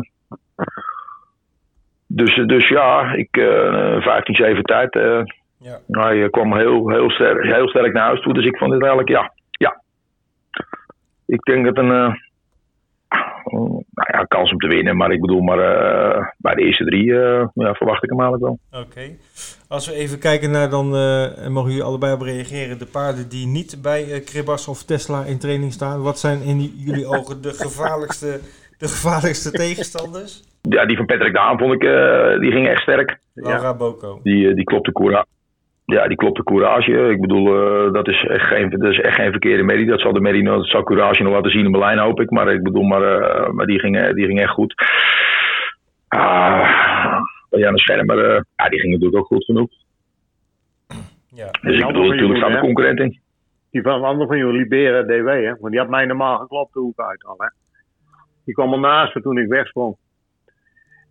[2.06, 4.94] Dus, dus ja, ik, uh, 15-7 tijd.
[5.58, 5.78] Ja.
[5.88, 8.34] Hij kwam heel, heel, sterk, heel sterk naar huis toe.
[8.34, 9.32] Dus ik vond het eigenlijk, ja.
[9.50, 9.82] ja.
[11.26, 12.18] Ik denk dat een
[13.90, 14.96] nou ja, kans om te winnen.
[14.96, 18.42] Maar ik bedoel, maar uh, bij de eerste drie uh, ja, verwacht ik hem eigenlijk
[18.42, 18.82] wel.
[18.82, 19.16] Oké.
[19.68, 23.28] Als we even kijken naar dan, uh, en mogen jullie allebei op reageren, de paarden
[23.28, 26.02] die niet bij Kribas of Tesla in training staan.
[26.02, 28.40] Wat zijn in jullie ogen de gevaarlijkste,
[28.78, 30.42] de gevaarlijkste tegenstanders?
[30.60, 31.80] Ja, die van Patrick Daan vond ik,
[32.40, 33.18] die ging echt sterk.
[33.34, 33.74] Laura ja.
[33.74, 34.20] Boko.
[34.22, 35.26] Die, die klopte Koera.
[35.84, 36.92] Ja, die klopt de courage.
[36.92, 37.46] Ik bedoel,
[37.86, 39.86] uh, dat, is echt geen, dat is echt geen verkeerde medie.
[39.86, 42.30] Dat zal de medie dat zal courage nog laten zien in Berlijn, hoop ik.
[42.30, 44.74] Maar ik bedoel, maar, uh, maar die, ging, die ging echt goed.
[46.08, 47.20] Ah,
[47.50, 49.70] ja, de Schermer, uh, ja, die ging natuurlijk ook goed genoeg.
[51.34, 51.48] Ja.
[51.60, 53.20] Dus ik bedoel, natuurlijk staat de concurrent in.
[53.70, 55.54] Die van een ander van jullie, Libera DW, hè?
[55.60, 57.48] Want die had mij normaal geklopt de hoek uit al, hè?
[58.44, 59.96] Die kwam al naast me toen ik wegsprong.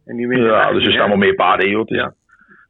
[0.06, 1.88] En die ja, dus er staan wel meer paarden in, joh.
[1.88, 2.14] Ja.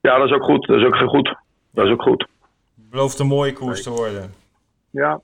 [0.01, 0.67] ja, dat is ook goed.
[0.67, 1.35] Dat is ook goed.
[1.73, 2.27] Dat is ook goed.
[2.75, 4.33] Belooft een mooie koers te worden.
[4.89, 5.21] Ja.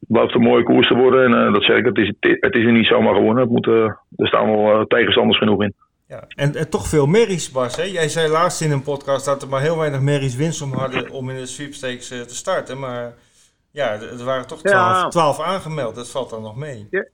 [0.00, 1.24] Belooft een mooie koers te worden.
[1.24, 3.42] En uh, dat zeg ik, het is, het is er niet zomaar gewonnen.
[3.42, 3.84] Het moet, uh,
[4.16, 5.74] er staan wel uh, tegenstanders genoeg in.
[6.08, 6.24] Ja.
[6.28, 7.76] En, en, toch veel merries, Bas.
[7.76, 7.82] Hè?
[7.82, 11.10] Jij zei laatst in een podcast dat er maar heel weinig merries winst om hadden
[11.10, 12.78] om in de sweepstakes te starten.
[12.78, 13.14] Maar
[13.70, 15.94] ja, er waren toch twaalf, aangemeld.
[15.94, 16.86] Dat valt dan nog mee.
[16.90, 17.06] Ja,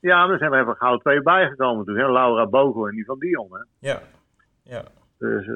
[0.00, 1.96] ja er zijn er even gauw twee bijgekomen toen.
[1.96, 2.12] Hè?
[2.12, 3.48] Laura Bogo en die van Dion.
[3.50, 3.88] Hè?
[3.88, 4.00] Ja.
[4.62, 4.82] ja.
[5.18, 5.46] Dus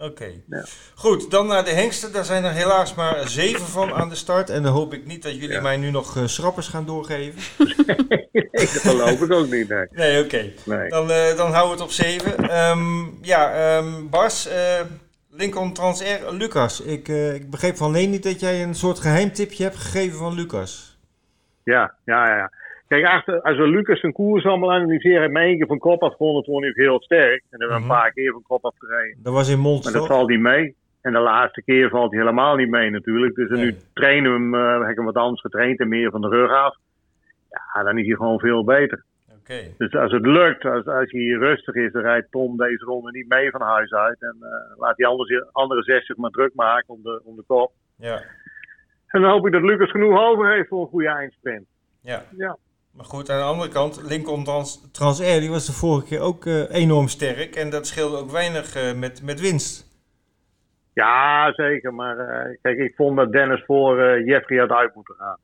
[0.00, 0.32] Oké.
[0.48, 0.64] Ja.
[0.94, 2.12] Goed, dan naar de hengsten.
[2.12, 4.50] Daar zijn er helaas maar zeven van aan de start.
[4.50, 7.66] En dan hoop ik niet dat jullie mij nu nog uh, schrappers gaan doorgeven.
[8.32, 9.68] nee, dat geloof ik ook niet.
[9.68, 10.52] Nee, nee oké.
[10.64, 10.88] Nee.
[10.88, 12.56] Dan, uh, dan houden we het op zeven.
[12.58, 14.80] Um, ja, um, Bas, uh,
[15.30, 16.80] Lincoln Transair, Lucas.
[16.80, 20.98] Ik, ik begreep van Leni dat jij een soort geheimtipje hebt gegeven van Lucas.
[21.64, 22.50] Ja, ja, ja.
[22.90, 26.44] Kijk, achter, als we Lucas zijn koers allemaal analyseren, heb één keer van kop afgewonnen,
[26.44, 27.42] vond hij heel sterk.
[27.50, 28.00] En dan hebben we een mhm.
[28.00, 29.18] paar keer van kop afgereden.
[29.22, 29.92] Dat was in Monster.
[29.92, 30.74] Maar dat valt niet mee.
[31.00, 33.34] En de laatste keer valt hij helemaal niet mee natuurlijk.
[33.34, 36.20] Dus nu trainen we hem, uh, heb ik hem wat anders getraind en meer van
[36.20, 36.76] de rug af.
[37.50, 39.04] Ja, dan is hij gewoon veel beter.
[39.40, 39.74] Okay.
[39.78, 43.28] Dus als het lukt, als, als hij rustig is, dan rijdt Tom deze ronde niet
[43.28, 44.22] mee van huis uit.
[44.22, 47.72] En uh, laat die andere, andere 60 maar druk maken om de, om de kop.
[47.96, 48.22] Ja.
[49.06, 51.66] En dan hoop ik dat Lucas genoeg over heeft voor een goede eindsprint.
[52.00, 52.22] Ja.
[52.36, 52.56] ja.
[53.00, 56.44] Maar goed, aan de andere kant, Lincoln Trans Transair die was de vorige keer ook
[56.44, 57.56] uh, enorm sterk.
[57.56, 59.74] En dat scheelde ook weinig uh, met, met winst.
[60.94, 61.94] Ja, zeker.
[61.94, 65.38] Maar uh, kijk, ik vond dat Dennis voor Jeffrey had uit moeten gaan.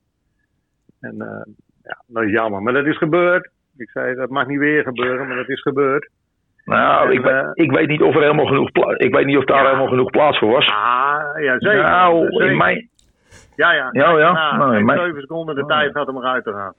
[1.01, 1.15] En
[1.83, 2.63] ja, dat is jammer.
[2.63, 3.51] Maar dat is gebeurd.
[3.77, 6.11] Ik zei, dat mag niet weer gebeuren, maar dat is gebeurd.
[6.65, 9.45] Nou, en, ik, weet, ik, weet niet of er helemaal genoeg ik weet niet of
[9.45, 9.65] daar ja.
[9.65, 10.67] helemaal genoeg plaats voor was.
[10.67, 11.83] Ah, ja, zeker.
[11.83, 12.51] Nou, zeker.
[12.51, 12.89] in mijn...
[13.55, 13.89] Ja, ja.
[13.93, 14.33] Ja, ja.
[14.33, 14.99] Nou, nou, in mijn...
[14.99, 15.69] 7 seconden de oh.
[15.69, 16.75] tijd had om eruit te gaan.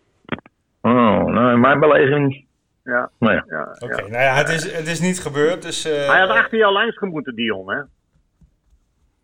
[0.88, 2.46] Oh, nou, in mijn beleving.
[2.84, 3.10] Ja.
[3.20, 3.44] Nou ja.
[3.48, 5.62] ja Oké, okay, nou ja, het is, het is niet gebeurd.
[5.62, 6.10] Dus, uh...
[6.10, 7.82] Hij had achter jou langs gemoeten, Dion, hè?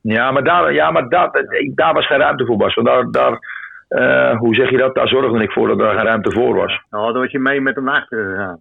[0.01, 1.31] Ja, maar daar, ja, maar daar,
[1.75, 2.73] daar was geen ruimte voor, Bas.
[2.73, 3.39] Want daar, daar
[3.89, 4.95] uh, hoe zeg je dat?
[4.95, 6.81] Daar zorgde ik voor dat er geen ruimte voor was.
[6.89, 8.57] Nou, dan was je mee met hem achter gegaan.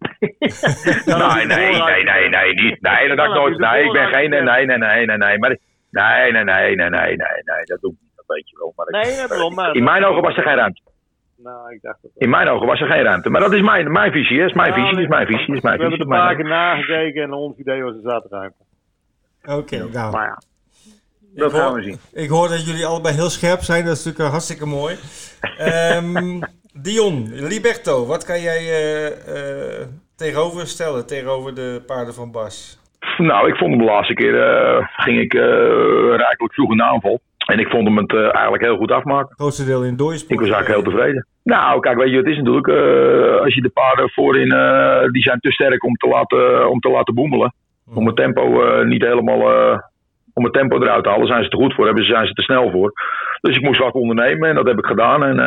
[1.36, 2.80] nee, nee, nee, nee, nee, niet.
[2.80, 3.58] Nee, dat had ik nooit.
[3.58, 4.30] Nee, ik ben geen.
[4.30, 5.38] Nee, nee, nee, nee, nee, nee.
[5.38, 5.56] Maar,
[5.90, 8.12] nee, nee, nee, nee, nee, nee, nee, dat doe ik niet.
[8.16, 8.72] Dat weet je wel.
[8.76, 9.74] Maar nee, dat maar.
[9.74, 10.80] In mijn ogen was er geen ruimte.
[11.42, 13.30] Nou, ik dacht In mijn ogen was er geen ruimte.
[13.30, 14.46] Maar dat is mijn, mijn visie, hè?
[14.46, 15.98] is mijn visie, is mijn visie, is mijn We visie.
[15.98, 18.64] hebben een paar keer nagekeken en ons idee was er zat ruimte.
[19.44, 20.12] Oké, okay, nou.
[20.12, 20.38] Maar ja,
[21.34, 21.98] dat gaan we zien.
[22.12, 24.96] Ik hoor dat jullie allebei heel scherp zijn, dat is natuurlijk hartstikke mooi.
[25.96, 26.40] um,
[26.84, 29.86] Dion, Liberto, wat kan jij uh, uh,
[30.16, 32.80] tegenover stellen tegenover de paarden van Bas?
[33.18, 35.32] Nou, ik vond hem de laatste keer, uh, ging ik
[36.16, 37.20] rijkelijk vroeg in de aanval.
[37.46, 39.28] En ik vond hem het uh, eigenlijk heel goed afmaken.
[39.28, 40.32] Het grootste deel in dooisport.
[40.32, 41.26] Ik was eigenlijk heel tevreden.
[41.42, 45.22] Nou, kijk, weet je, het is natuurlijk, uh, als je de paarden voorin, uh, die
[45.22, 47.54] zijn te sterk om te laten, om te laten boemelen.
[47.94, 48.44] Om het tempo
[48.84, 49.40] niet helemaal,
[50.32, 52.42] om het tempo eruit te halen, zijn ze te goed voor, hebben, zijn ze te
[52.42, 52.92] snel voor.
[53.40, 55.24] Dus ik moest wat ondernemen en dat heb ik gedaan.
[55.24, 55.38] En,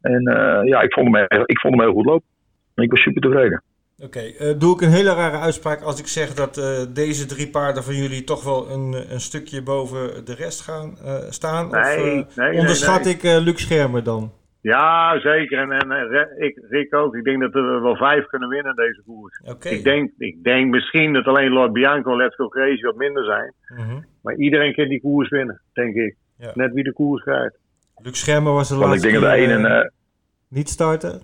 [0.00, 0.22] en
[0.64, 2.26] ja, ik vond, hem, ik vond hem heel goed lopen.
[2.74, 3.62] En ik was super tevreden.
[4.02, 7.26] Oké, okay, uh, doe ik een hele rare uitspraak als ik zeg dat uh, deze
[7.26, 11.70] drie paarden van jullie toch wel een, een stukje boven de rest gaan uh, staan?
[11.70, 14.32] Nee, of nee, onderschat nee, ik Luc Schermer dan?
[14.60, 15.58] Ja, zeker.
[15.58, 17.14] En, en ik, Rick ook.
[17.14, 19.40] Ik denk dat we wel vijf kunnen winnen deze koers.
[19.44, 19.72] Okay.
[19.72, 23.24] Ik, denk, ik denk misschien dat alleen Lord Bianco en Let's Go Crazy wat minder
[23.24, 23.54] zijn.
[23.76, 24.04] Mm -hmm.
[24.22, 26.16] Maar iedereen kan die koers winnen, denk ik.
[26.36, 26.50] Ja.
[26.54, 27.58] Net wie de koers krijgt.
[27.96, 29.92] Luc Schermer was de laatste ik denk dat de ene,
[30.48, 31.20] niet starten.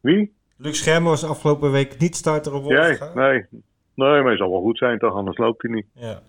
[0.00, 0.32] Wie?
[0.64, 3.12] Luc Schermer was afgelopen week niet starter op Wolfga.
[3.14, 3.46] Nee, nee.
[3.94, 5.86] nee, maar hij zal wel goed zijn toch, anders loopt hij niet.
[5.94, 6.20] Ja.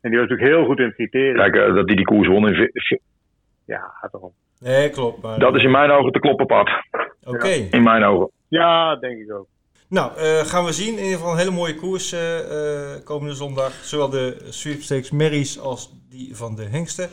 [0.00, 1.34] En die was natuurlijk heel goed in het criterium.
[1.34, 2.72] Kijk, uh, dat hij die koers won in...
[3.64, 4.30] Ja, toch.
[4.60, 5.22] Nee, klopt.
[5.22, 5.38] Maar...
[5.38, 6.70] Dat is in mijn ogen te kloppen pad.
[7.20, 7.36] Oké.
[7.36, 7.68] Okay.
[7.70, 8.30] In mijn ogen.
[8.48, 9.46] Ja, denk ik ook.
[9.88, 10.96] Nou, eh, gaan we zien.
[10.98, 13.72] In ieder geval een hele mooie koers eh, eh, komende zondag.
[13.82, 17.10] Zowel de sweepstakes Merries als die van de Hengsten.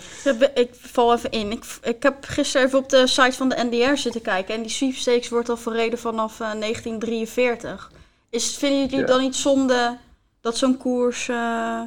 [0.54, 1.52] Ik val even in.
[1.52, 4.56] Ik, ik heb gisteren even op de site van de NDR zitten kijken.
[4.56, 7.92] En die sweepstakes wordt al verreden vanaf 1943.
[8.30, 9.06] Is, vinden jullie Ja.
[9.06, 9.98] dan niet zonde
[10.42, 11.26] dat zo'n koers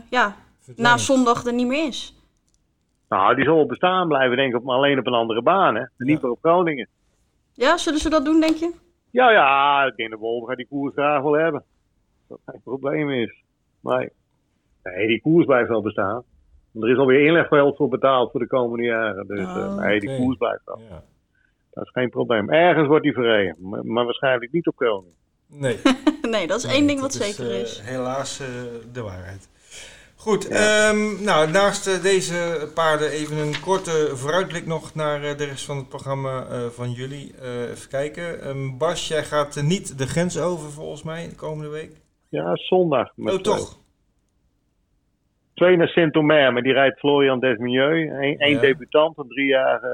[0.08, 0.36] ja,
[0.76, 2.14] na zondag er niet meer is?
[3.08, 5.82] Nou, die zal wel bestaan blijven, denk ik, maar alleen op een andere baan, hè.
[5.96, 6.88] Niet meer op Groningen.
[7.54, 8.72] Ja, zullen ze dat doen, denk je?
[9.10, 11.64] Ja, ja, ik denk dat Wolver die koers graag wel hebben.
[12.28, 13.42] Dat geen probleem is.
[13.80, 14.08] Nee.
[14.82, 16.22] nee, die koers blijft wel bestaan.
[16.72, 19.26] Want er is alweer inleggeld voor betaald voor de komende jaren.
[19.26, 20.80] Dus eh, Oh, nee, die koers blijft wel.
[20.88, 21.02] Ja.
[21.70, 22.50] Dat is geen probleem.
[22.50, 25.14] Ergens wordt die verreden, maar, maar waarschijnlijk niet op Groningen.
[25.46, 25.78] Nee.
[26.30, 27.80] nee, dat is Nee, één ding wat zeker eh, is.
[27.80, 28.46] helaas eh,
[28.92, 29.48] de waarheid.
[30.18, 35.44] Goed, ehm, nou, naast eh, deze paarden even een korte vooruitblik nog naar eh, de
[35.44, 37.34] rest van het programma eh, van jullie.
[37.70, 38.40] Even kijken.
[38.42, 41.92] Ehm, Bas, jij gaat niet de grens over volgens mij de komende week.
[42.28, 43.12] Ja, zondag.
[43.16, 43.78] Met, oh, toch?
[45.54, 48.10] Twee naar Sint-Omer, maar die rijdt Florian Desmilieu.
[48.38, 48.60] Eén Ja.
[48.60, 49.90] debutant, een drie jaar uh,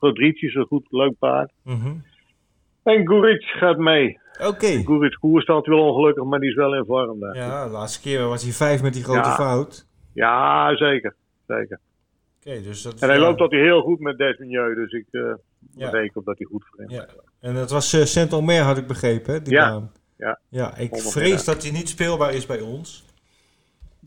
[0.00, 1.50] Rodriguez, zo goed, leuk paard.
[1.64, 1.92] Mhm.
[2.82, 4.18] En Guric gaat mee.
[4.40, 4.66] Oké.
[4.66, 7.20] Guric koers staat wel ongelukkig, maar die is wel in vorm.
[7.20, 7.36] daar.
[7.36, 9.34] Ja, de laatste keer was hij vijf met die grote Ja.
[9.34, 9.86] fout.
[10.14, 11.14] Ja, zeker.
[11.46, 11.78] zeker.
[12.46, 13.22] Oké, dus dat En hij ja.
[13.24, 15.20] loopt altijd heel goed met Desmilieu, dus ik eh
[15.74, 15.90] Ja.
[15.90, 17.06] reken op dat hij goed voor hem Ja.
[17.40, 19.68] En dat was uh, Saint-Omer, had ik begrepen, hè, die Ja.
[19.70, 19.92] baan.
[20.16, 20.38] Ja.
[20.48, 23.04] Ja, ik Ongeveer, vrees dat hij niet speelbaar is bij ons.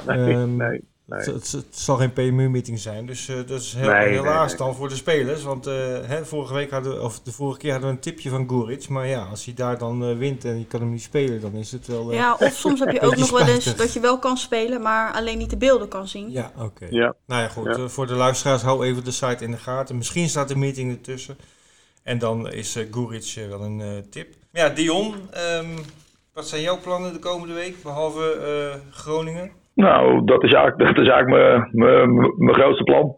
[0.05, 1.19] Nee, Ehm, nee, nee.
[1.19, 4.89] Het, zal geen PMU-meeting zijn, dus eh, dat is heel, Nee, helaas nee, dan voor
[4.89, 5.43] de spelers.
[5.43, 8.29] Want eh, hè, vorige week hadden we, of de vorige keer hadden we een tipje
[8.29, 8.89] van Guric.
[8.89, 11.53] Maar ja, als hij daar dan eh, wint en je kan hem niet spelen, dan
[11.53, 12.13] is het wel...
[12.13, 15.13] Ja, of soms heb je ook nog wel eens dat je wel kan spelen, maar
[15.13, 16.31] alleen niet de beelden kan zien.
[16.31, 16.87] ja, oké.
[16.89, 17.15] Ja.
[17.25, 17.75] Nou ja, goed.
[17.75, 17.87] Ja.
[17.87, 19.97] voor de luisteraars, hou even de site in de gaten.
[19.97, 21.37] Misschien staat de meeting ertussen.
[22.05, 24.35] En dan is Guric wel een eh, tip.
[24.51, 25.77] Ja, Dion, ehm,
[26.33, 29.51] wat zijn jouw plannen de komende week, behalve eh, Groningen?
[29.75, 33.15] Nou, dat is eigenlijk, dat is eigenlijk mijn- mijn mijn grootste plan.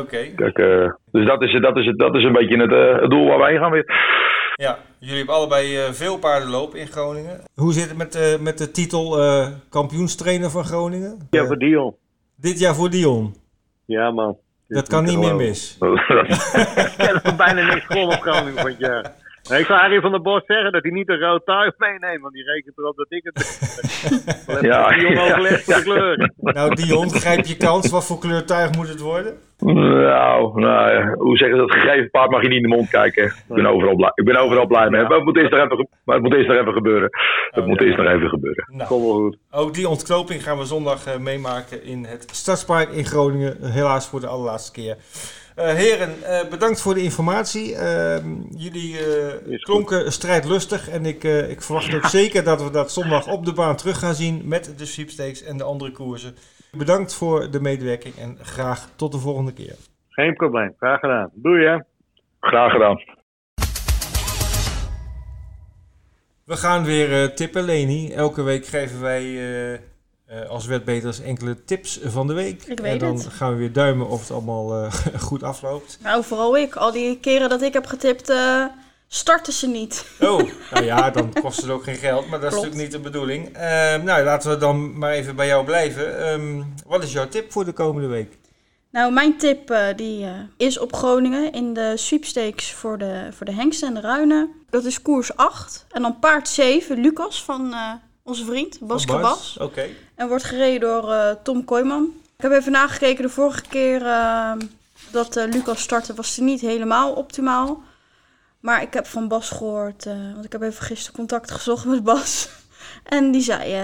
[0.00, 0.26] Oké.
[0.36, 3.26] Kijk, eh, dus dat is, dat, is, dat is een beetje het, eh, het doel
[3.28, 3.84] waar wij gaan weer.
[4.54, 7.40] Ja, jullie hebben allebei eh, veel paardenloop in Groningen.
[7.54, 11.18] Hoe zit het met, de met de titel eh, kampioenstrainer van Groningen?
[11.30, 11.94] Ja, voor Dion.
[12.36, 13.34] dit jaar voor Dion.
[13.86, 14.36] Ja, man.
[14.68, 15.78] Dat kan niet meer mis.
[15.80, 19.12] Ik er bijna niks gewonnen op Groningen van het jaar.
[19.50, 22.20] Nee, ik zou Harry van der Bos zeggen dat hij niet een rood tuig meeneemt,
[22.20, 23.48] want die rekent erop dat ik het doe.
[24.70, 26.34] Ja, Dion voor de kleuren.
[26.36, 27.90] Nou Dion, grijp je kans.
[27.90, 29.34] Wat voor kleurtuig moet het worden?
[29.58, 31.72] Nou, nou ja, hoe zeggen ze dat?
[31.80, 33.24] Gegeven paard mag je niet in de mond kijken.
[33.24, 35.02] Ik ben overal blij, ik ben overal blij mee.
[35.02, 37.08] Maar het moet eerst nog even, ge- maar het moet eerst nog even gebeuren.
[37.50, 37.86] Het Oh, moet ja.
[37.86, 38.64] eerst nog even gebeuren.
[38.72, 39.36] Nou, Kom wel goed.
[39.50, 43.56] ook die ontknoping gaan we zondag eh, meemaken in het Stadspark in Groningen.
[43.72, 44.96] Helaas voor de allerlaatste keer.
[45.60, 47.76] Eh, heren, eh, bedankt voor de informatie.
[47.76, 49.62] Ehm, jullie eh, goed.
[49.62, 50.88] klonken strijdlustig.
[50.88, 53.98] En ik, eh, ik verwacht ook zeker dat we dat zondag op de baan terug
[53.98, 56.34] gaan zien met de sweepstakes en de andere koersen.
[56.72, 59.76] Bedankt voor de medewerking en graag tot de volgende keer.
[60.08, 60.74] Geen probleem.
[60.78, 61.30] Graag gedaan.
[61.32, 61.78] Doei hè.
[62.40, 63.18] Graag gedaan.
[66.44, 68.12] We gaan weer eh, tippen, Leni.
[68.12, 69.78] Elke week geven wij eh,
[70.30, 72.62] eh, als wetbeters enkele tips van de week.
[72.62, 73.26] Ik weet en dan het.
[73.26, 74.92] gaan we weer duimen of het allemaal eh,
[75.28, 75.98] goed afloopt.
[76.02, 76.76] Nou, vooral ik.
[76.76, 78.64] Al die keren dat ik heb getipt, eh,
[79.08, 80.04] starten ze niet.
[80.20, 83.00] Oh, nou ja, dan kost het ook geen geld, maar dat is natuurlijk niet de
[83.00, 83.56] bedoeling.
[83.56, 86.18] Ehm, nou, laten we dan maar even bij jou blijven.
[86.18, 88.38] Ehm, wat is jouw tip voor de komende week?
[88.90, 90.26] Nou, mijn tip die,
[90.56, 94.50] is op Groningen in de sweepstakes voor de, voor de hengsten en de ruinen.
[94.68, 95.86] Dat is koers 8.
[95.90, 97.74] En dan paard 7, Lucas van
[98.30, 99.04] onze vriend Bas Bas?
[99.04, 99.56] Krabas.
[99.60, 99.86] Oké.
[100.14, 102.12] En wordt gereden door eh, Tom Kooijman.
[102.40, 104.52] Ik heb even nagekeken, de vorige keer eh,
[105.10, 107.82] dat eh, Lucas startte was hij niet helemaal optimaal.
[108.60, 112.04] Maar ik heb van Bas gehoord, eh, want ik heb even gisteren contact gezocht met
[112.04, 112.48] Bas.
[113.04, 113.74] En die zei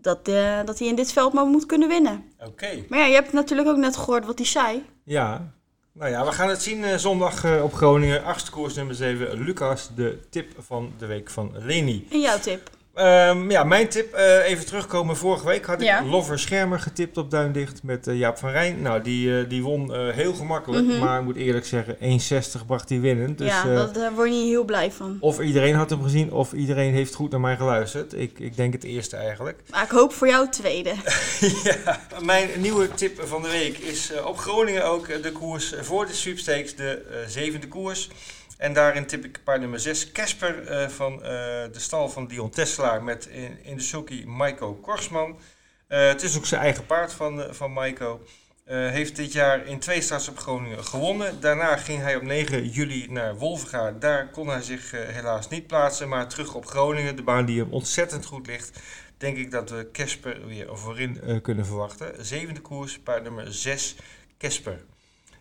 [0.00, 0.24] dat,
[0.64, 2.24] dat hij in dit veld maar moet kunnen winnen.
[2.46, 2.84] Oké.
[2.88, 4.84] Maar ja, je hebt natuurlijk ook net gehoord wat hij zei.
[5.04, 5.52] Ja.
[5.92, 8.24] Nou ja, we gaan het zien zondag op Groningen.
[8.24, 9.42] Achtste koers nummer 7.
[9.42, 12.06] Lucas, de tip van de week van Leni.
[12.10, 12.70] En jouw tip?
[12.98, 15.16] Ehm, ja, mijn tip, eh, even terugkomen.
[15.16, 16.04] Vorige week had ik Ja.
[16.04, 18.82] Lover Schermer getipt op Duindicht met eh, Jaap van Rijn.
[18.82, 20.98] Nou, die, eh, die won heel gemakkelijk, Mhm.
[20.98, 23.38] maar ik moet eerlijk zeggen, 1,60 bracht hij winnend.
[23.38, 25.16] Dus ja, dat, daar word je niet heel blij van.
[25.20, 28.12] of iedereen had hem gezien, of iedereen heeft goed naar mij geluisterd.
[28.14, 29.60] Ik, ik denk het eerste eigenlijk.
[29.70, 30.94] Maar ik hoop voor jou tweede.
[31.64, 36.12] ja, mijn nieuwe tip van de week is op Groningen ook de koers voor de
[36.14, 38.08] sweepstakes, de zevende koers.
[38.58, 41.28] En daarin tip ik paard nummer 6, Casper eh, van eh,
[41.72, 45.38] de stal van Dion Tesselaar met in, in de sulky Maiko Korsman.
[45.86, 48.20] Eh, het is ook zijn eigen paard van, van Maiko.
[48.68, 51.40] Heeft dit jaar in twee starts op Groningen gewonnen.
[51.40, 53.90] Daarna ging hij op 9 juli naar Wolvenga.
[53.90, 56.08] Daar kon hij zich helaas niet plaatsen.
[56.08, 58.80] Maar terug op Groningen, de baan die hem ontzettend goed ligt.
[59.16, 62.26] Denk ik dat we Kesper weer voorin kunnen verwachten.
[62.26, 63.96] Zevende koers, paard nummer 6,
[64.36, 64.80] Kesper.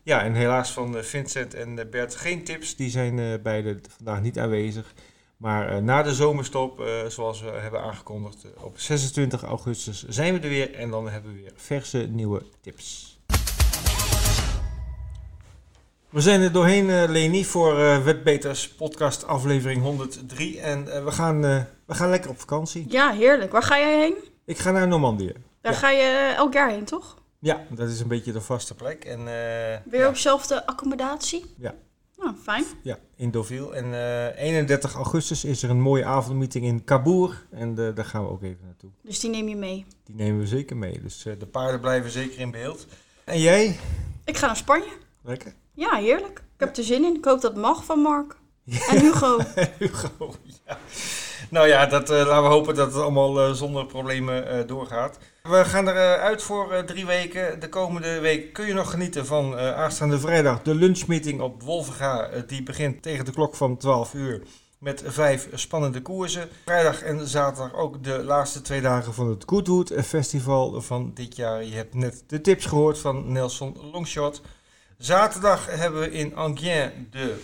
[0.08, 2.76] Ja, en helaas van Vincent en Bert geen tips.
[2.76, 4.94] Die zijn beide vandaag niet aanwezig.
[5.38, 10.74] Maar na de zomerstop, zoals we hebben aangekondigd, op 26 augustus zijn we er weer.
[10.74, 13.20] En dan hebben we weer verse nieuwe tips.
[16.10, 20.60] We zijn er doorheen, uh, Leni, voor uh, Wetbeters podcast aflevering 103.
[20.60, 21.42] En uh, we, gaan,
[21.86, 22.86] we gaan lekker op vakantie.
[22.90, 23.52] Ja, heerlijk.
[23.52, 24.16] Waar ga jij heen?
[24.46, 25.34] Ik ga naar Normandië.
[25.62, 27.18] Daar ga je elk jaar heen, toch?
[27.40, 29.06] Ja, dat is een beetje de vaste plek.
[29.06, 30.08] En, Weer ja.
[30.08, 31.46] op dezelfde accommodatie?
[31.58, 31.76] Ja.
[32.18, 32.64] Nou, fijn.
[32.82, 33.76] Ja, in Deauville.
[33.76, 33.94] En
[34.36, 37.48] 31 augustus is er een mooie avondmeeting in Cabourg.
[37.52, 38.90] En daar gaan we ook even naartoe.
[39.02, 39.86] Dus die neem je mee?
[40.04, 41.02] Die nemen we zeker mee.
[41.02, 42.88] Dus de paarden blijven zeker in beeld.
[43.24, 43.80] En jij?
[44.26, 44.92] Ik ga naar Spanje.
[45.22, 45.54] Lekker.
[45.74, 46.40] Ja, heerlijk.
[46.40, 47.16] Ik heb er zin in.
[47.16, 48.36] Ik hoop dat het mag van Mark.
[48.90, 49.40] En Hugo.
[49.80, 50.36] Hugo,
[50.66, 50.78] ja.
[51.50, 55.18] Nou ja, dat, uh, laten we hopen dat het allemaal uh, zonder problemen uh, doorgaat.
[55.44, 57.60] We gaan eruit uit voor drie weken.
[57.60, 62.30] De komende week kun je nog genieten van aanstaande vrijdag de lunchmeeting op Wolvenga.
[62.48, 64.42] die begint tegen de klok van 12 uur
[64.80, 66.50] met vijf spannende koersen.
[66.66, 71.64] Vrijdag en zaterdag ook de laatste twee dagen van het Goodwood Festival van dit jaar.
[71.64, 74.42] Je hebt net de tips gehoord van Nelson Longshot.
[74.98, 77.36] Zaterdag hebben we in Angien de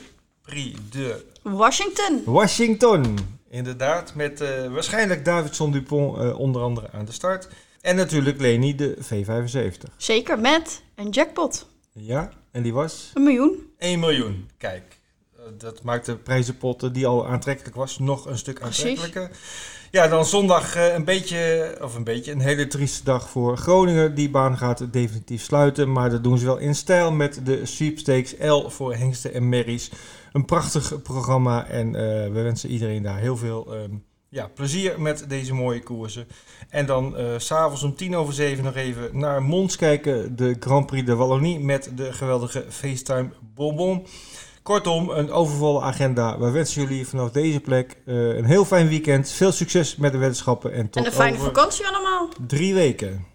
[0.41, 2.21] Prix de Washington.
[2.25, 3.17] Washington,
[3.49, 4.15] inderdaad.
[4.15, 7.47] Met uh, waarschijnlijk Davidson Dupont uh, onder andere aan de start.
[7.81, 9.95] En natuurlijk Leni de V75.
[9.97, 11.67] Zeker, met een jackpot.
[11.93, 13.11] Ja, en die was?
[13.13, 13.73] Een miljoen.
[13.77, 14.99] 1 miljoen, kijk.
[15.35, 19.27] Uh, dat maakt de prijzenpot die al aantrekkelijk was nog een stuk aantrekkelijker.
[19.27, 19.71] Precies.
[19.91, 24.15] Ja, dan zondag een beetje, of een beetje, een hele trieste dag voor Groningen.
[24.15, 28.35] Die baan gaat definitief sluiten, maar dat doen ze wel in stijl met de sweepstakes
[28.39, 29.91] L voor hengsten en merries.
[30.33, 31.93] Een prachtig programma en uh,
[32.33, 36.27] we wensen iedereen daar heel veel um, ja, plezier met deze mooie koersen.
[36.69, 40.85] En dan uh, s'avonds om tien over zeven nog even naar Mons kijken, de Grand
[40.85, 44.05] Prix de Wallonie met de geweldige FaceTime Bonbon.
[44.63, 46.39] Kortom, een overvolle agenda.
[46.39, 49.29] We wensen jullie vanaf deze plek uh, een heel fijn weekend.
[49.29, 50.73] Veel succes met de wetenschappen.
[50.73, 52.29] En tot en een fijne over vakantie allemaal.
[52.47, 53.25] Drie weken.